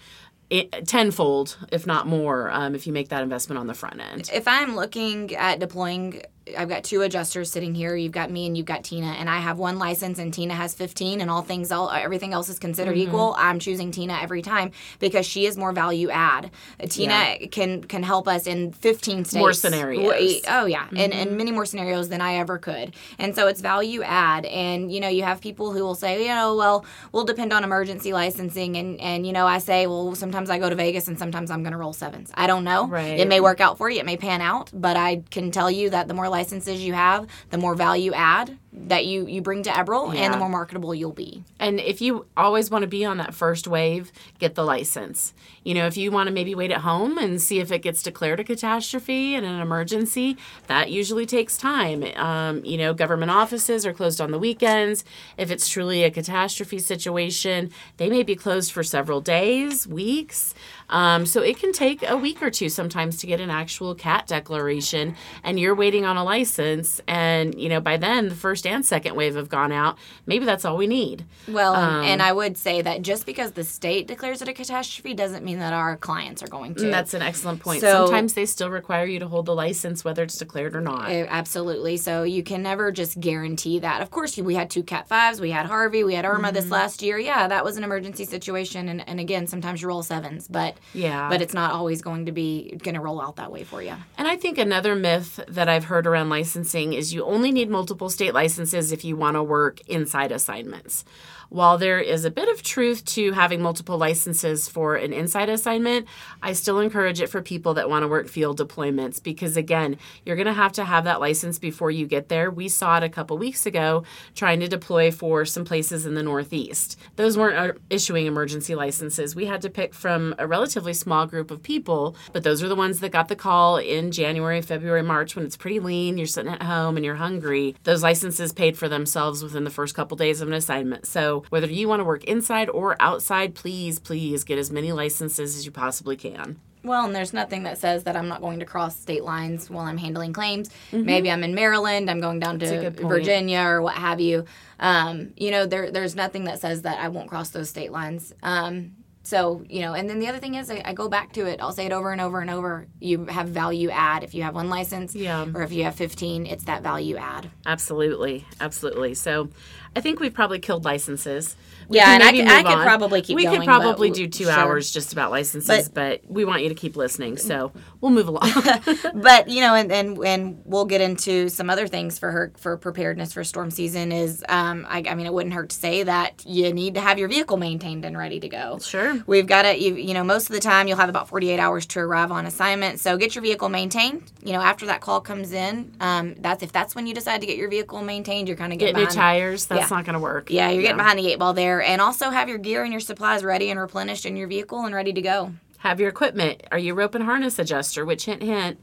it, 0.50 0.88
tenfold, 0.88 1.58
if 1.72 1.86
not 1.86 2.08
more, 2.08 2.50
um, 2.50 2.74
if 2.74 2.88
you 2.88 2.94
make 2.94 3.10
that 3.10 3.22
investment 3.22 3.60
on 3.60 3.68
the 3.68 3.74
front 3.76 4.02
end. 4.02 4.30
if 4.34 4.48
I'm 4.48 4.76
looking 4.76 5.36
at 5.36 5.60
deploying, 5.60 6.24
I've 6.58 6.70
got 6.70 6.84
two 6.84 7.02
adjusters 7.02 7.52
sitting 7.52 7.74
here. 7.76 7.96
You've 7.96 8.12
got 8.12 8.32
me 8.32 8.46
and 8.48 8.58
you've 8.58 8.66
got 8.66 8.84
Tina, 8.84 9.08
and 9.08 9.30
I 9.30 9.40
have 9.40 9.58
one 9.60 9.78
license, 9.80 10.20
and 10.20 10.34
Tina 10.34 10.54
has 10.54 10.74
15, 10.74 11.22
and 11.22 11.30
all 11.30 11.42
things, 11.42 11.72
all 11.72 11.90
everything 11.90 12.34
else 12.34 12.50
is 12.50 12.60
considered 12.60 12.96
Mm-hmm. 12.96 13.08
equal. 13.10 13.36
I'm 13.38 13.60
choosing 13.60 13.92
Tina 13.92 14.18
every 14.22 14.42
time 14.42 14.72
because 15.00 15.26
she 15.26 15.46
is 15.46 15.58
more 15.58 15.72
value 15.72 16.10
add. 16.10 16.52
Tina 16.90 17.48
can 17.52 17.84
can 17.84 18.04
help 18.04 18.28
us 18.28 18.48
in 18.48 18.72
15 18.72 19.26
states, 19.26 19.36
More 19.40 19.54
scenarios. 19.54 20.42
Oh 20.48 20.66
yeah, 20.66 20.88
and 20.96 21.12
Mm-hmm. 21.14 21.20
and 21.28 21.38
many 21.38 21.52
more 21.52 21.66
scenarios 21.66 22.10
than 22.10 22.22
I 22.22 22.36
ever 22.36 22.58
could. 22.58 22.94
And 23.18 23.36
so 23.36 23.48
it's 23.48 23.62
value 23.62 24.02
add, 24.04 24.46
and 24.46 24.92
you 24.92 25.00
know 25.00 25.08
you 25.10 25.24
have 25.24 25.42
people 25.42 25.72
who 25.72 25.82
will 25.84 25.96
say, 25.96 26.24
you 26.24 26.30
know, 26.30 26.56
well, 26.56 26.86
we'll 27.12 27.26
depend 27.26 27.54
on 27.54 27.64
emergency 27.64 28.14
licensing, 28.14 28.76
and 28.78 29.00
and 29.00 29.26
you 29.28 29.34
know 29.34 29.46
I 29.46 29.60
say, 29.60 29.88
well, 29.88 30.16
sometimes 30.16 30.50
I 30.50 30.58
go 30.60 30.70
to 30.70 30.76
Vegas, 30.76 31.08
and 31.08 31.18
sometimes 31.20 31.52
I'm 31.52 31.64
going 31.64 31.72
to 31.74 31.78
roll 31.78 31.94
sevens. 31.94 32.32
I 32.34 32.48
don't 32.48 32.64
know. 32.64 32.88
Right. 32.88 33.20
It 33.20 33.28
may 33.28 33.40
work 33.40 33.60
out 33.62 33.78
for 33.78 33.90
you. 33.90 34.00
It 34.00 34.06
may 34.06 34.18
pan 34.18 34.42
out, 34.42 34.72
but 34.74 34.98
I 34.98 35.24
can 35.30 35.52
tell 35.52 35.70
you 35.70 35.90
that 35.92 36.08
the 36.08 36.14
more 36.14 36.30
licenses 36.40 36.82
you 36.82 36.94
have, 36.94 37.28
the 37.50 37.58
more 37.58 37.76
value 37.76 38.14
add 38.14 38.58
that 38.72 39.06
you 39.06 39.26
you 39.26 39.42
bring 39.42 39.64
to 39.64 39.70
Eberl, 39.70 40.16
and 40.16 40.34
the 40.34 40.38
more 40.38 40.50
marketable 40.50 40.94
you'll 40.94 41.12
be. 41.12 41.44
And 41.60 41.80
if 41.80 42.02
you 42.02 42.28
always 42.38 42.70
want 42.70 42.84
to 42.84 42.88
be 42.88 43.04
on 43.04 43.18
that 43.18 43.34
first 43.34 43.68
wave, 43.68 44.12
get 44.38 44.56
the 44.56 44.64
license. 44.64 45.34
You 45.64 45.74
know, 45.74 45.88
if 45.88 45.98
you 45.98 46.12
want 46.12 46.28
to 46.28 46.34
maybe 46.34 46.54
wait 46.54 46.72
at 46.72 46.82
home 46.82 47.18
and 47.18 47.42
see 47.42 47.60
if 47.60 47.72
it 47.72 47.80
gets 47.80 48.04
declared 48.04 48.40
a 48.40 48.44
catastrophe 48.44 49.34
and 49.36 49.46
an 49.46 49.60
emergency, 49.60 50.38
that 50.68 50.92
usually 50.92 51.26
takes 51.26 51.58
time. 51.58 52.04
Um, 52.16 52.64
you 52.64 52.78
know, 52.78 52.94
government 52.94 53.32
offices 53.32 53.86
are 53.86 53.94
closed 53.94 54.22
on 54.22 54.32
the 54.32 54.40
weekends. 54.40 55.04
If 55.38 55.50
it's 55.52 55.68
truly 55.68 56.04
a 56.04 56.12
catastrophe 56.12 56.80
situation, 56.80 57.72
they 57.98 58.10
may 58.10 58.24
be 58.24 58.36
closed 58.36 58.72
for 58.72 58.84
several 58.84 59.20
days, 59.20 59.88
weeks. 59.88 60.54
Um, 60.90 61.26
so 61.26 61.42
it 61.42 61.58
can 61.60 61.72
take 61.72 62.08
a 62.08 62.18
week 62.18 62.42
or 62.42 62.50
two 62.50 62.70
sometimes 62.70 63.18
to 63.18 63.28
get 63.28 63.40
an 63.40 63.50
actual 63.52 63.94
CAT 63.94 64.26
declaration, 64.28 65.16
and 65.44 65.60
you're 65.60 65.76
waiting 65.76 66.06
on 66.06 66.18
a 66.18 66.24
license. 66.24 67.00
And, 67.08 67.60
you 67.60 67.70
know, 67.70 67.80
by 67.80 67.98
then 67.98 68.30
the 68.30 68.36
first 68.36 68.59
and 68.66 68.86
second 68.86 69.16
wave 69.16 69.36
have 69.36 69.50
gone 69.50 69.72
out. 69.72 69.98
Maybe 70.26 70.46
that's 70.46 70.66
all 70.66 70.78
we 70.78 70.88
need. 70.88 71.26
Well, 71.48 71.76
and- 71.76 71.90
Um, 71.90 72.04
and 72.06 72.22
I 72.22 72.32
would 72.32 72.58
say 72.58 72.82
that 72.82 73.02
just 73.02 73.26
because 73.26 73.52
the 73.54 73.64
state 73.64 74.08
declares 74.08 74.42
it 74.42 74.48
a 74.48 74.54
catastrophe 74.54 75.14
doesn't 75.14 75.44
mean 75.44 75.60
that 75.60 75.74
our 75.74 75.98
clients 75.98 76.44
are 76.44 76.48
going 76.48 76.76
to. 76.76 76.90
That's 76.90 77.14
an 77.14 77.22
excellent 77.22 77.60
point. 77.62 77.82
So- 77.82 78.06
Sometimes 78.06 78.34
they 78.34 78.46
still 78.46 78.70
require 78.70 79.06
you 79.06 79.20
to 79.20 79.28
hold 79.28 79.46
the 79.46 79.56
license, 79.56 80.04
whether 80.06 80.24
it's 80.24 80.38
declared 80.38 80.76
or 80.76 80.82
not. 80.82 81.10
Uh, 81.12 81.26
Absolutely. 81.30 81.98
So 81.98 82.24
you 82.24 82.44
can 82.44 82.62
never 82.62 82.92
just 82.92 83.20
guarantee 83.20 83.80
that. 83.80 84.02
Of 84.02 84.12
course, 84.12 84.38
we 84.38 84.56
had 84.56 84.70
two 84.70 84.84
Cat 84.84 85.08
5s, 85.10 85.40
we 85.40 85.52
had 85.52 85.66
Harvey, 85.66 86.04
we 86.04 86.14
had 86.16 86.26
Irma 86.26 86.48
Mm-hmm. 86.50 86.56
this 86.56 86.70
last 86.72 87.02
year. 87.02 87.18
Yeah, 87.20 87.48
that 87.48 87.64
was 87.64 87.78
an 87.78 87.84
emergency 87.84 88.26
situation. 88.26 88.90
And, 88.90 89.08
and 89.08 89.20
again, 89.20 89.48
sometimes 89.48 89.82
you 89.82 89.88
roll 89.88 90.04
sevens, 90.04 90.48
but 90.48 90.76
Yeah. 90.94 91.30
but 91.30 91.42
it's 91.42 91.54
not 91.54 91.72
always 91.74 92.02
going 92.02 92.26
to 92.26 92.32
be 92.32 92.78
going 92.84 92.96
to 92.96 93.02
roll 93.02 93.22
out 93.22 93.36
that 93.38 93.52
way 93.52 93.64
for 93.64 93.82
you. 93.82 93.94
And 94.18 94.28
I 94.28 94.36
think 94.36 94.58
another 94.58 94.96
myth 94.96 95.40
that 95.48 95.70
I've 95.70 95.86
heard 95.86 96.06
around 96.08 96.30
licensing 96.30 96.94
is 96.94 97.14
you 97.14 97.24
only 97.24 97.52
need 97.52 97.70
multiple 97.70 98.10
state 98.10 98.34
licenses 98.34 98.49
if 98.92 99.04
you 99.06 99.16
want 99.16 99.36
to 99.36 99.44
work 99.44 99.82
inside 99.88 100.32
assignments. 100.32 101.06
While 101.50 101.80
there 101.80 102.00
is 102.00 102.26
a 102.26 102.32
bit 102.32 102.48
of 102.48 102.62
truth 102.62 103.04
to 103.06 103.32
having 103.32 103.60
multiple 103.60 103.98
licenses 103.98 104.68
for 104.68 104.96
an 104.96 105.12
inside 105.12 105.50
assignment, 105.50 106.08
I 106.44 106.54
still 106.54 106.80
encourage 106.80 107.22
it 107.22 107.30
for 107.30 107.42
people 107.42 107.74
that 107.74 107.90
want 107.90 108.04
to 108.04 108.08
work 108.08 108.28
field 108.28 108.60
deployments 108.60 109.22
because, 109.22 109.58
again, 109.58 109.98
you're 110.24 110.36
going 110.36 110.46
to 110.46 110.54
have 110.54 110.74
to 110.74 110.86
have 110.86 111.06
that 111.06 111.20
license 111.20 111.58
before 111.58 111.90
you 111.90 112.06
get 112.06 112.30
there. 112.30 112.52
We 112.52 112.70
saw 112.70 112.98
it 112.98 113.04
a 113.04 113.10
couple 113.10 113.36
weeks 113.40 113.66
ago 113.66 114.04
trying 114.36 114.60
to 114.60 114.68
deploy 114.68 115.10
for 115.10 115.44
some 115.44 115.66
places 115.66 116.06
in 116.06 116.14
the 116.14 116.22
Northeast. 116.22 117.00
Those 117.16 117.36
weren't 117.36 117.80
issuing 117.90 118.28
emergency 118.28 118.76
licenses. 118.76 119.36
We 119.36 119.48
had 119.48 119.64
to 119.64 119.72
pick 119.72 119.96
from 119.96 120.36
a 120.38 120.46
relatively 120.46 120.94
small 120.94 121.26
group 121.26 121.50
of 121.50 121.64
people, 121.64 122.16
but 122.32 122.44
those 122.44 122.62
are 122.62 122.68
the 122.68 122.76
ones 122.76 123.00
that 123.00 123.12
got 123.12 123.28
the 123.28 123.36
call 123.36 123.78
in 123.78 124.12
January, 124.12 124.62
February, 124.62 125.02
March 125.02 125.36
when 125.36 125.46
it's 125.46 125.58
pretty 125.58 125.80
lean, 125.80 126.20
you're 126.20 126.28
sitting 126.28 126.54
at 126.54 126.62
home 126.62 126.96
and 126.96 127.04
you're 127.04 127.16
hungry. 127.16 127.76
Those 127.86 128.04
licenses 128.04 128.54
paid 128.54 128.78
for 128.78 128.88
themselves 128.88 129.42
within 129.42 129.64
the 129.64 129.72
first 129.72 129.96
couple 129.96 130.16
days 130.16 130.42
of 130.42 130.48
an 130.48 130.54
assignment. 130.54 131.08
So, 131.08 131.39
whether 131.50 131.68
you 131.68 131.88
want 131.88 132.00
to 132.00 132.04
work 132.04 132.24
inside 132.26 132.70
or 132.70 132.96
outside, 133.00 133.56
please, 133.56 134.00
please 134.00 134.44
get 134.44 134.58
as 134.58 134.72
many 134.72 134.92
licenses 134.92 135.56
as 135.58 135.66
you 135.66 135.72
possibly 135.72 136.16
can. 136.16 136.60
Well, 136.84 137.04
and 137.06 137.14
there's 137.14 137.34
nothing 137.34 137.64
that 137.64 137.78
says 137.78 138.06
that 138.06 138.16
I'm 138.16 138.30
not 138.30 138.40
going 138.42 138.60
to 138.60 138.66
cross 138.66 138.96
state 138.98 139.24
lines 139.24 139.70
while 139.70 139.86
I'm 139.86 139.98
handling 139.98 140.32
claims. 140.32 140.70
Mm-hmm. 140.92 141.06
Maybe 141.06 141.30
I'm 141.32 141.44
in 141.44 141.54
Maryland, 141.54 142.10
I'm 142.10 142.22
going 142.22 142.40
down 142.40 142.56
a 142.62 142.90
to. 142.92 143.06
Virginia 143.06 143.62
or 143.64 143.82
what 143.82 143.96
have 143.96 144.22
you. 144.22 144.46
Um, 144.80 145.34
you 145.36 145.52
know, 145.52 145.66
there 145.66 145.92
there's 145.92 146.16
nothing 146.16 146.46
that 146.46 146.60
says 146.60 146.84
that 146.84 147.00
I 147.00 147.10
won't 147.10 147.28
cross 147.30 147.50
those 147.50 147.70
state 147.70 147.92
lines. 147.92 148.34
Um, 148.44 148.94
so 149.24 149.64
you 149.70 149.82
know, 149.82 149.94
and 149.94 150.10
then 150.10 150.20
the 150.20 150.28
other 150.28 150.40
thing 150.40 150.56
is, 150.56 150.72
I, 150.72 150.82
I 150.86 150.94
go 150.94 151.10
back 151.10 151.34
to 151.34 151.46
it. 151.46 151.60
I'll 151.62 151.74
say 151.74 151.86
it 151.86 151.92
over 151.92 152.14
and 152.14 152.22
over 152.22 152.40
and 152.40 152.50
over. 152.50 152.88
You 153.02 153.26
have 153.26 153.50
value 153.50 153.90
add 153.90 154.24
if 154.24 154.34
you 154.34 154.44
have 154.44 154.56
one 154.56 154.70
license, 154.70 155.14
Yeah. 155.14 155.48
or 155.54 155.62
if 155.64 155.74
you 155.74 155.84
have 155.84 155.96
15, 155.96 156.46
it's 156.46 156.64
that 156.64 156.82
value 156.82 157.18
add. 157.18 157.52
Absolutely, 157.66 158.46
absolutely. 158.62 159.14
So, 159.16 159.50
I 159.96 160.02
think 160.02 160.20
we've 160.20 160.34
probably 160.34 160.60
killed 160.60 160.86
licenses. 160.86 161.56
We 161.90 161.98
Yeah, 161.98 162.14
and 162.14 162.24
I 162.24 162.32
could- 162.32 162.48
I 162.48 162.64
could 162.64 162.84
probably 162.84 163.22
keep 163.22 163.36
going. 163.36 163.38
We 163.38 163.44
going, 163.46 163.60
could 163.60 163.66
probably 163.66 164.12
do 164.12 164.28
two 164.28 164.46
sure. 164.46 164.54
hours 164.54 164.92
just 164.92 165.12
about 165.12 165.32
licenses, 165.32 165.90
but, 165.90 166.22
we 166.28 166.46
want 166.46 166.62
you 166.64 166.70
to 166.70 166.76
keep 166.76 166.96
listening. 166.96 167.38
So 167.38 167.72
we'll 168.02 168.12
move 168.12 168.28
along. 168.28 168.52
but 169.16 169.50
you 169.50 169.62
know, 169.62 169.74
and, 169.74 169.92
and 169.92 170.18
and 170.26 170.62
we'll 170.66 170.86
get 170.86 171.02
into 171.02 171.50
some 171.50 171.70
other 171.70 171.88
things 171.88 172.20
for 172.20 172.32
her 172.32 172.54
for 172.58 172.78
preparedness 172.78 173.34
for 173.34 173.44
storm 173.44 173.72
season. 173.72 174.12
Is 174.12 174.44
um, 174.48 174.86
I, 174.90 175.04
I 175.08 175.16
mean, 175.16 175.26
it 175.26 175.34
wouldn't 175.34 175.54
hurt 175.54 175.70
to 175.70 175.76
say 175.76 176.04
that 176.04 176.44
you 176.46 176.72
need 176.74 176.94
to 176.96 177.02
have 177.02 177.18
your 177.18 177.28
vehicle 177.28 177.58
maintained 177.58 178.06
and 178.06 178.18
ready 178.18 178.40
to 178.40 178.50
go. 178.50 178.78
Sure. 178.80 179.22
We've 179.28 179.48
got 179.48 179.66
it. 179.66 179.80
You, 179.80 179.96
you 179.96 180.14
know, 180.14 180.24
most 180.24 180.50
of 180.50 180.54
the 180.54 180.62
time 180.62 180.88
you'll 180.88 180.98
have 180.98 181.10
about 181.10 181.28
48 181.30 181.60
hours 181.60 181.86
to 181.88 182.00
arrive 182.00 182.32
on 182.32 182.46
assignment. 182.46 183.00
So 183.00 183.18
get 183.18 183.34
your 183.36 183.42
vehicle 183.42 183.70
maintained. 183.70 184.32
You 184.44 184.54
know, 184.54 184.62
after 184.62 184.86
that 184.88 185.02
call 185.02 185.22
comes 185.22 185.52
in, 185.52 185.96
um, 186.00 186.36
that's 186.40 186.62
if 186.64 186.72
that's 186.72 186.96
when 186.96 187.08
you 187.08 187.14
decide 187.14 187.42
to 187.42 187.48
get 187.48 187.58
your 187.58 187.70
vehicle 187.70 188.02
maintained, 188.04 188.48
you're 188.48 188.58
kind 188.58 188.72
of 188.74 188.80
Get 188.80 188.88
getting 188.94 189.04
new 189.04 189.10
tires. 189.10 189.66
That's 189.66 189.90
Yeah. 189.90 189.98
not 189.98 190.06
going 190.06 190.14
to 190.14 190.20
work. 190.20 190.50
Yeah, 190.52 190.70
you're 190.70 190.82
getting 190.84 190.98
behind 190.98 191.18
the 191.20 191.28
eight 191.32 191.40
ball 191.40 191.54
there, 191.54 191.79
and 191.82 192.02
also 192.02 192.30
have 192.30 192.50
your 192.50 192.58
gear 192.58 192.84
and 192.84 192.92
your 192.92 193.00
supplies 193.00 193.44
ready 193.44 193.70
and 193.70 193.80
replenished 193.80 194.26
in 194.26 194.36
your 194.36 194.48
vehicle 194.48 194.86
and 194.86 194.94
ready 194.94 195.14
to 195.14 195.22
go. 195.22 195.54
Have 195.80 196.00
your 196.00 196.10
equipment. 196.10 196.64
Are 196.72 196.78
you 196.78 196.94
rope 196.94 197.16
and 197.16 197.24
harness 197.24 197.58
adjuster? 197.58 198.06
Which 198.06 198.26
hint, 198.26 198.44
hint. 198.44 198.80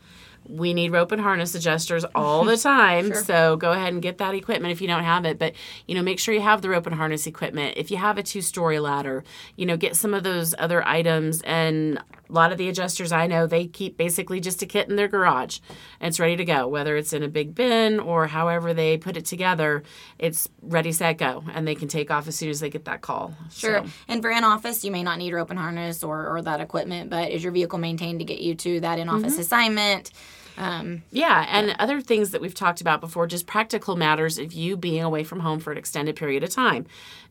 We 0.48 0.74
need 0.74 0.92
rope 0.92 1.10
and 1.12 1.20
harness 1.20 1.54
adjusters 1.54 2.04
all 2.14 2.44
the 2.44 2.56
time. 2.56 3.12
So 3.14 3.56
go 3.56 3.72
ahead 3.72 3.92
and 3.92 4.00
get 4.00 4.18
that 4.18 4.34
equipment 4.34 4.72
if 4.72 4.80
you 4.80 4.86
don't 4.86 5.04
have 5.04 5.24
it. 5.24 5.38
But 5.38 5.54
you 5.86 5.94
know, 5.94 6.02
make 6.02 6.18
sure 6.18 6.32
you 6.32 6.40
have 6.40 6.62
the 6.62 6.70
rope 6.70 6.86
and 6.86 6.94
harness 6.94 7.26
equipment. 7.26 7.74
If 7.76 7.90
you 7.90 7.96
have 7.96 8.16
a 8.16 8.22
two-story 8.22 8.78
ladder, 8.78 9.24
you 9.56 9.66
know, 9.66 9.76
get 9.76 9.96
some 9.96 10.14
of 10.14 10.22
those 10.22 10.54
other 10.58 10.86
items 10.86 11.42
and 11.42 12.00
A 12.28 12.32
lot 12.32 12.52
of 12.52 12.58
the 12.58 12.68
adjusters 12.68 13.12
I 13.12 13.26
know, 13.26 13.46
they 13.46 13.66
keep 13.66 13.96
basically 13.96 14.40
just 14.40 14.62
a 14.62 14.66
kit 14.66 14.88
in 14.88 14.96
their 14.96 15.08
garage. 15.08 15.60
And 16.00 16.08
it's 16.08 16.20
ready 16.20 16.36
to 16.36 16.44
go, 16.44 16.68
whether 16.68 16.96
it's 16.96 17.12
in 17.12 17.22
a 17.22 17.28
big 17.28 17.54
bin 17.54 18.00
or 18.00 18.26
however 18.26 18.74
they 18.74 18.98
put 18.98 19.16
it 19.16 19.24
together. 19.24 19.82
It's 20.18 20.48
ready, 20.62 20.92
set, 20.92 21.18
go, 21.18 21.44
and 21.54 21.66
they 21.66 21.74
can 21.74 21.88
take 21.88 22.10
off 22.10 22.28
as 22.28 22.36
soon 22.36 22.50
as 22.50 22.60
they 22.60 22.70
get 22.70 22.84
that 22.86 23.00
call. 23.00 23.34
Sure. 23.52 23.84
So, 23.84 23.90
And 24.08 24.22
for 24.22 24.30
in 24.30 24.44
office, 24.44 24.84
you 24.84 24.90
may 24.90 25.02
not 25.02 25.18
need 25.18 25.32
rope 25.32 25.50
and 25.50 25.58
harness 25.58 26.02
or, 26.02 26.26
or 26.26 26.42
that 26.42 26.60
equipment, 26.60 27.10
but 27.10 27.30
is 27.30 27.42
your 27.42 27.52
vehicle 27.52 27.78
maintained 27.78 28.20
to 28.20 28.24
get 28.24 28.40
you 28.40 28.54
to 28.56 28.80
that 28.80 28.98
in 28.98 29.08
office 29.08 29.32
mm-hmm. 29.32 29.40
assignment? 29.42 30.10
Um, 30.58 31.02
yeah, 31.10 31.46
and 31.50 31.76
other 31.78 32.00
things 32.00 32.30
that 32.30 32.40
we've 32.40 32.54
talked 32.54 32.80
about 32.80 33.00
before, 33.00 33.26
just 33.26 33.46
practical 33.46 33.94
matters 33.94 34.38
of 34.38 34.52
you 34.52 34.76
being 34.76 35.02
away 35.02 35.22
from 35.22 35.40
home 35.40 35.60
for 35.60 35.70
an 35.70 35.78
extended 35.78 36.16
period 36.16 36.42
of 36.42 36.50
time. 36.50 36.86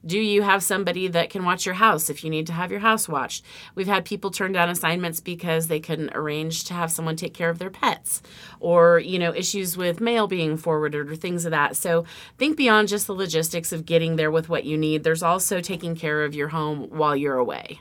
Do 0.05 0.19
you 0.19 0.43
have 0.43 0.61
somebody 0.61 1.07
that 1.07 1.31
can 1.31 1.43
watch 1.43 1.65
your 1.65 1.75
house 1.75 2.09
if 2.09 2.23
you 2.23 2.29
need 2.29 2.45
to 2.47 2.53
have 2.53 2.69
your 2.69 2.81
house 2.81 3.09
watched? 3.09 3.43
We've 3.73 3.87
had 3.87 4.05
people 4.05 4.29
turn 4.29 4.51
down 4.51 4.69
assignments 4.69 5.19
because 5.19 5.67
they 5.67 5.79
couldn't 5.79 6.15
arrange 6.15 6.65
to 6.65 6.75
have 6.75 6.91
someone 6.91 7.15
take 7.15 7.33
care 7.33 7.49
of 7.49 7.57
their 7.57 7.71
pets 7.71 8.21
or, 8.59 8.99
you 8.99 9.17
know, 9.17 9.33
issues 9.33 9.75
with 9.75 9.99
mail 9.99 10.27
being 10.27 10.57
forwarded 10.57 11.09
or 11.09 11.15
things 11.15 11.45
of 11.45 11.51
that. 11.51 11.75
So 11.75 12.05
think 12.37 12.57
beyond 12.57 12.89
just 12.89 13.07
the 13.07 13.15
logistics 13.15 13.71
of 13.71 13.87
getting 13.87 14.15
there 14.15 14.29
with 14.29 14.49
what 14.49 14.65
you 14.65 14.77
need. 14.77 15.03
There's 15.03 15.23
also 15.23 15.61
taking 15.61 15.95
care 15.95 16.23
of 16.23 16.35
your 16.35 16.49
home 16.49 16.89
while 16.91 17.15
you're 17.15 17.37
away. 17.37 17.79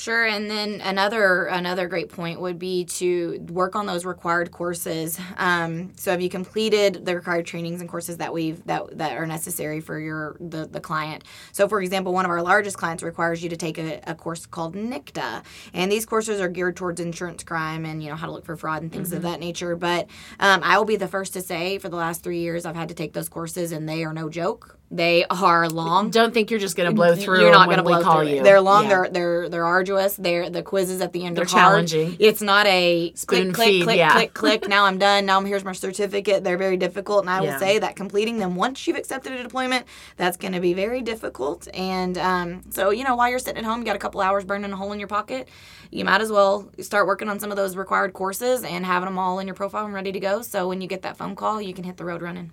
Sure, 0.00 0.24
and 0.24 0.50
then 0.50 0.80
another 0.80 1.44
another 1.44 1.86
great 1.86 2.08
point 2.08 2.40
would 2.40 2.58
be 2.58 2.86
to 2.86 3.38
work 3.50 3.76
on 3.76 3.84
those 3.84 4.06
required 4.06 4.50
courses. 4.50 5.20
Um, 5.36 5.92
so, 5.94 6.10
have 6.10 6.22
you 6.22 6.30
completed 6.30 7.04
the 7.04 7.14
required 7.14 7.44
trainings 7.44 7.82
and 7.82 7.90
courses 7.90 8.16
that 8.16 8.32
we've 8.32 8.64
that 8.64 8.96
that 8.96 9.18
are 9.18 9.26
necessary 9.26 9.82
for 9.82 9.98
your 9.98 10.38
the, 10.40 10.66
the 10.66 10.80
client? 10.80 11.24
So, 11.52 11.68
for 11.68 11.82
example, 11.82 12.14
one 12.14 12.24
of 12.24 12.30
our 12.30 12.40
largest 12.40 12.78
clients 12.78 13.02
requires 13.02 13.42
you 13.42 13.50
to 13.50 13.58
take 13.58 13.76
a, 13.76 14.00
a 14.06 14.14
course 14.14 14.46
called 14.46 14.74
NICTA, 14.74 15.42
and 15.74 15.92
these 15.92 16.06
courses 16.06 16.40
are 16.40 16.48
geared 16.48 16.76
towards 16.76 16.98
insurance 16.98 17.44
crime 17.44 17.84
and 17.84 18.02
you 18.02 18.08
know 18.08 18.16
how 18.16 18.24
to 18.24 18.32
look 18.32 18.46
for 18.46 18.56
fraud 18.56 18.80
and 18.80 18.90
things 18.90 19.08
Mm-hmm. 19.08 19.16
of 19.18 19.22
that 19.24 19.40
nature. 19.40 19.76
But 19.76 20.08
um, 20.38 20.62
I 20.64 20.78
will 20.78 20.86
be 20.86 20.96
the 20.96 21.08
first 21.08 21.34
to 21.34 21.42
say, 21.42 21.76
for 21.76 21.90
the 21.90 21.96
last 21.96 22.22
three 22.22 22.38
years, 22.38 22.64
I've 22.64 22.74
had 22.74 22.88
to 22.88 22.94
take 22.94 23.12
those 23.12 23.28
courses, 23.28 23.70
and 23.70 23.86
they 23.86 24.02
are 24.04 24.14
no 24.14 24.30
joke. 24.30 24.79
They 24.92 25.24
are 25.30 25.68
long. 25.68 26.10
Don't 26.10 26.34
think 26.34 26.50
you're 26.50 26.58
just 26.58 26.76
going 26.76 26.88
to 26.88 26.94
blow 26.94 27.14
through 27.14 27.40
You're 27.40 27.52
not 27.52 27.66
going 27.66 27.76
to 27.76 27.84
blow 27.84 28.02
call 28.02 28.18
through 28.22 28.28
you. 28.34 28.42
They're 28.42 28.60
long. 28.60 28.84
Yeah. 28.84 28.88
They're 28.88 29.08
they're 29.10 29.48
they're 29.48 29.64
arduous. 29.64 30.16
They're 30.16 30.50
the 30.50 30.64
quizzes 30.64 31.00
at 31.00 31.12
the 31.12 31.24
end 31.24 31.36
They're 31.36 31.44
are 31.44 31.48
hard. 31.48 31.86
challenging. 31.88 32.16
It's 32.18 32.42
not 32.42 32.66
a 32.66 33.12
Spoon 33.14 33.52
click 33.52 33.54
click 33.54 33.66
feed, 33.68 33.82
click 33.84 33.96
yeah. 33.98 34.12
click 34.12 34.34
click. 34.34 34.68
Now 34.68 34.86
I'm 34.86 34.98
done. 34.98 35.26
Now 35.26 35.38
I'm 35.38 35.44
here's 35.46 35.64
my 35.64 35.72
certificate. 35.72 36.42
They're 36.42 36.58
very 36.58 36.76
difficult, 36.76 37.20
and 37.20 37.30
I 37.30 37.40
Yeah. 37.40 37.52
will 37.52 37.58
say 37.60 37.78
that 37.78 37.94
completing 37.94 38.38
them 38.38 38.56
once 38.56 38.84
you've 38.86 38.96
accepted 38.96 39.32
a 39.32 39.42
deployment, 39.44 39.86
that's 40.16 40.36
going 40.36 40.54
to 40.54 40.60
be 40.60 40.74
very 40.74 41.02
difficult. 41.02 41.68
And 41.72 42.18
um, 42.18 42.62
so 42.70 42.90
you 42.90 43.04
know, 43.04 43.14
while 43.14 43.28
you're 43.30 43.38
sitting 43.38 43.58
at 43.58 43.64
home, 43.64 43.78
you 43.78 43.84
got 43.86 43.94
a 43.96 44.00
couple 44.00 44.20
hours 44.20 44.44
burning 44.44 44.72
a 44.72 44.76
hole 44.76 44.92
in 44.92 44.98
your 44.98 45.08
pocket. 45.08 45.48
You 45.92 46.04
might 46.04 46.20
as 46.20 46.32
well 46.32 46.68
start 46.80 47.06
working 47.06 47.28
on 47.28 47.38
some 47.38 47.50
of 47.52 47.56
those 47.56 47.76
required 47.76 48.12
courses 48.12 48.64
and 48.64 48.84
having 48.84 49.06
them 49.06 49.18
all 49.18 49.38
in 49.38 49.46
your 49.46 49.54
profile 49.54 49.84
and 49.84 49.94
ready 49.94 50.10
to 50.10 50.20
go. 50.20 50.42
So 50.42 50.66
when 50.68 50.80
you 50.80 50.88
get 50.88 51.02
that 51.02 51.16
phone 51.16 51.36
call, 51.36 51.62
you 51.62 51.74
can 51.74 51.84
hit 51.84 51.96
the 51.96 52.04
road 52.04 52.22
running. 52.22 52.50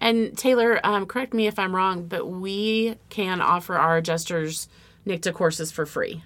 And 0.00 0.36
Taylor, 0.36 0.80
um, 0.84 1.06
correct 1.06 1.34
me 1.34 1.46
if 1.46 1.58
I'm 1.58 1.74
wrong, 1.74 2.06
but 2.06 2.26
we 2.26 2.96
can 3.10 3.40
offer 3.40 3.76
our 3.76 3.98
adjusters 3.98 4.68
NICTA 5.06 5.32
courses 5.32 5.70
for 5.70 5.86
free. 5.86 6.22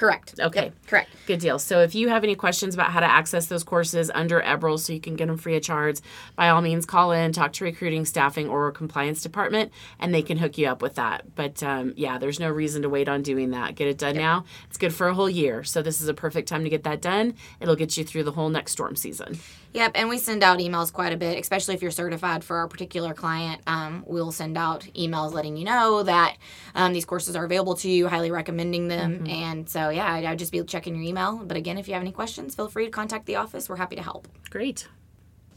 Correct. 0.00 0.40
Okay. 0.40 0.64
Yep, 0.64 0.86
correct. 0.86 1.10
Good 1.26 1.40
deal. 1.40 1.58
So 1.58 1.80
if 1.82 1.94
you 1.94 2.08
have 2.08 2.24
any 2.24 2.34
questions 2.34 2.72
about 2.72 2.90
how 2.90 3.00
to 3.00 3.06
access 3.06 3.46
those 3.46 3.62
courses 3.62 4.10
under 4.14 4.40
Eberl 4.40 4.78
so 4.78 4.94
you 4.94 5.00
can 5.00 5.14
get 5.14 5.26
them 5.26 5.36
free 5.36 5.56
of 5.56 5.62
charge, 5.62 6.00
by 6.36 6.48
all 6.48 6.62
means 6.62 6.86
call 6.86 7.12
in, 7.12 7.32
talk 7.32 7.52
to 7.54 7.64
recruiting, 7.64 8.06
staffing, 8.06 8.48
or 8.48 8.72
compliance 8.72 9.20
department, 9.20 9.70
and 9.98 10.14
they 10.14 10.22
can 10.22 10.38
hook 10.38 10.56
you 10.56 10.68
up 10.68 10.80
with 10.80 10.94
that. 10.94 11.34
But 11.34 11.62
um, 11.62 11.92
yeah, 11.98 12.16
there's 12.16 12.40
no 12.40 12.48
reason 12.48 12.80
to 12.80 12.88
wait 12.88 13.10
on 13.10 13.20
doing 13.20 13.50
that. 13.50 13.74
Get 13.74 13.88
it 13.88 13.98
done 13.98 14.16
now. 14.16 14.46
It's 14.68 14.78
good 14.78 14.94
for 14.94 15.06
a 15.06 15.12
whole 15.12 15.28
year. 15.28 15.64
So 15.64 15.82
this 15.82 16.00
is 16.00 16.08
a 16.08 16.14
perfect 16.14 16.48
time 16.48 16.64
to 16.64 16.70
get 16.70 16.84
that 16.84 17.02
done. 17.02 17.34
It'll 17.60 17.76
get 17.76 17.98
you 17.98 18.04
through 18.04 18.22
the 18.22 18.32
whole 18.32 18.48
next 18.48 18.72
storm 18.72 18.96
season. 18.96 19.38
Yep, 19.72 19.92
and 19.94 20.08
we 20.08 20.18
send 20.18 20.42
out 20.42 20.58
emails 20.58 20.92
quite 20.92 21.12
a 21.12 21.16
bit, 21.16 21.38
especially 21.38 21.74
if 21.74 21.82
you're 21.82 21.92
certified 21.92 22.42
for 22.42 22.56
our 22.56 22.66
particular 22.66 23.14
client. 23.14 23.62
Um, 23.66 24.02
we'll 24.06 24.32
send 24.32 24.58
out 24.58 24.80
emails 24.96 25.32
letting 25.32 25.56
you 25.56 25.64
know 25.64 26.02
that 26.02 26.36
um, 26.74 26.92
these 26.92 27.04
courses 27.04 27.36
are 27.36 27.44
available 27.44 27.76
to 27.76 27.88
you, 27.88 28.08
highly 28.08 28.32
recommending 28.32 28.88
them. 28.88 29.24
And 29.28 29.68
so, 29.68 29.90
yeah, 29.90 30.12
I'd, 30.12 30.24
I'd 30.24 30.38
just 30.38 30.50
be 30.50 30.62
checking 30.64 30.94
your 30.94 31.04
email. 31.04 31.36
But 31.44 31.56
again, 31.56 31.78
if 31.78 31.86
you 31.86 31.94
have 31.94 32.02
any 32.02 32.12
questions, 32.12 32.54
feel 32.54 32.68
free 32.68 32.86
to 32.86 32.90
contact 32.90 33.26
the 33.26 33.36
office. 33.36 33.68
We're 33.68 33.76
happy 33.76 33.96
to 33.96 34.02
help. 34.02 34.26
Great. 34.50 34.88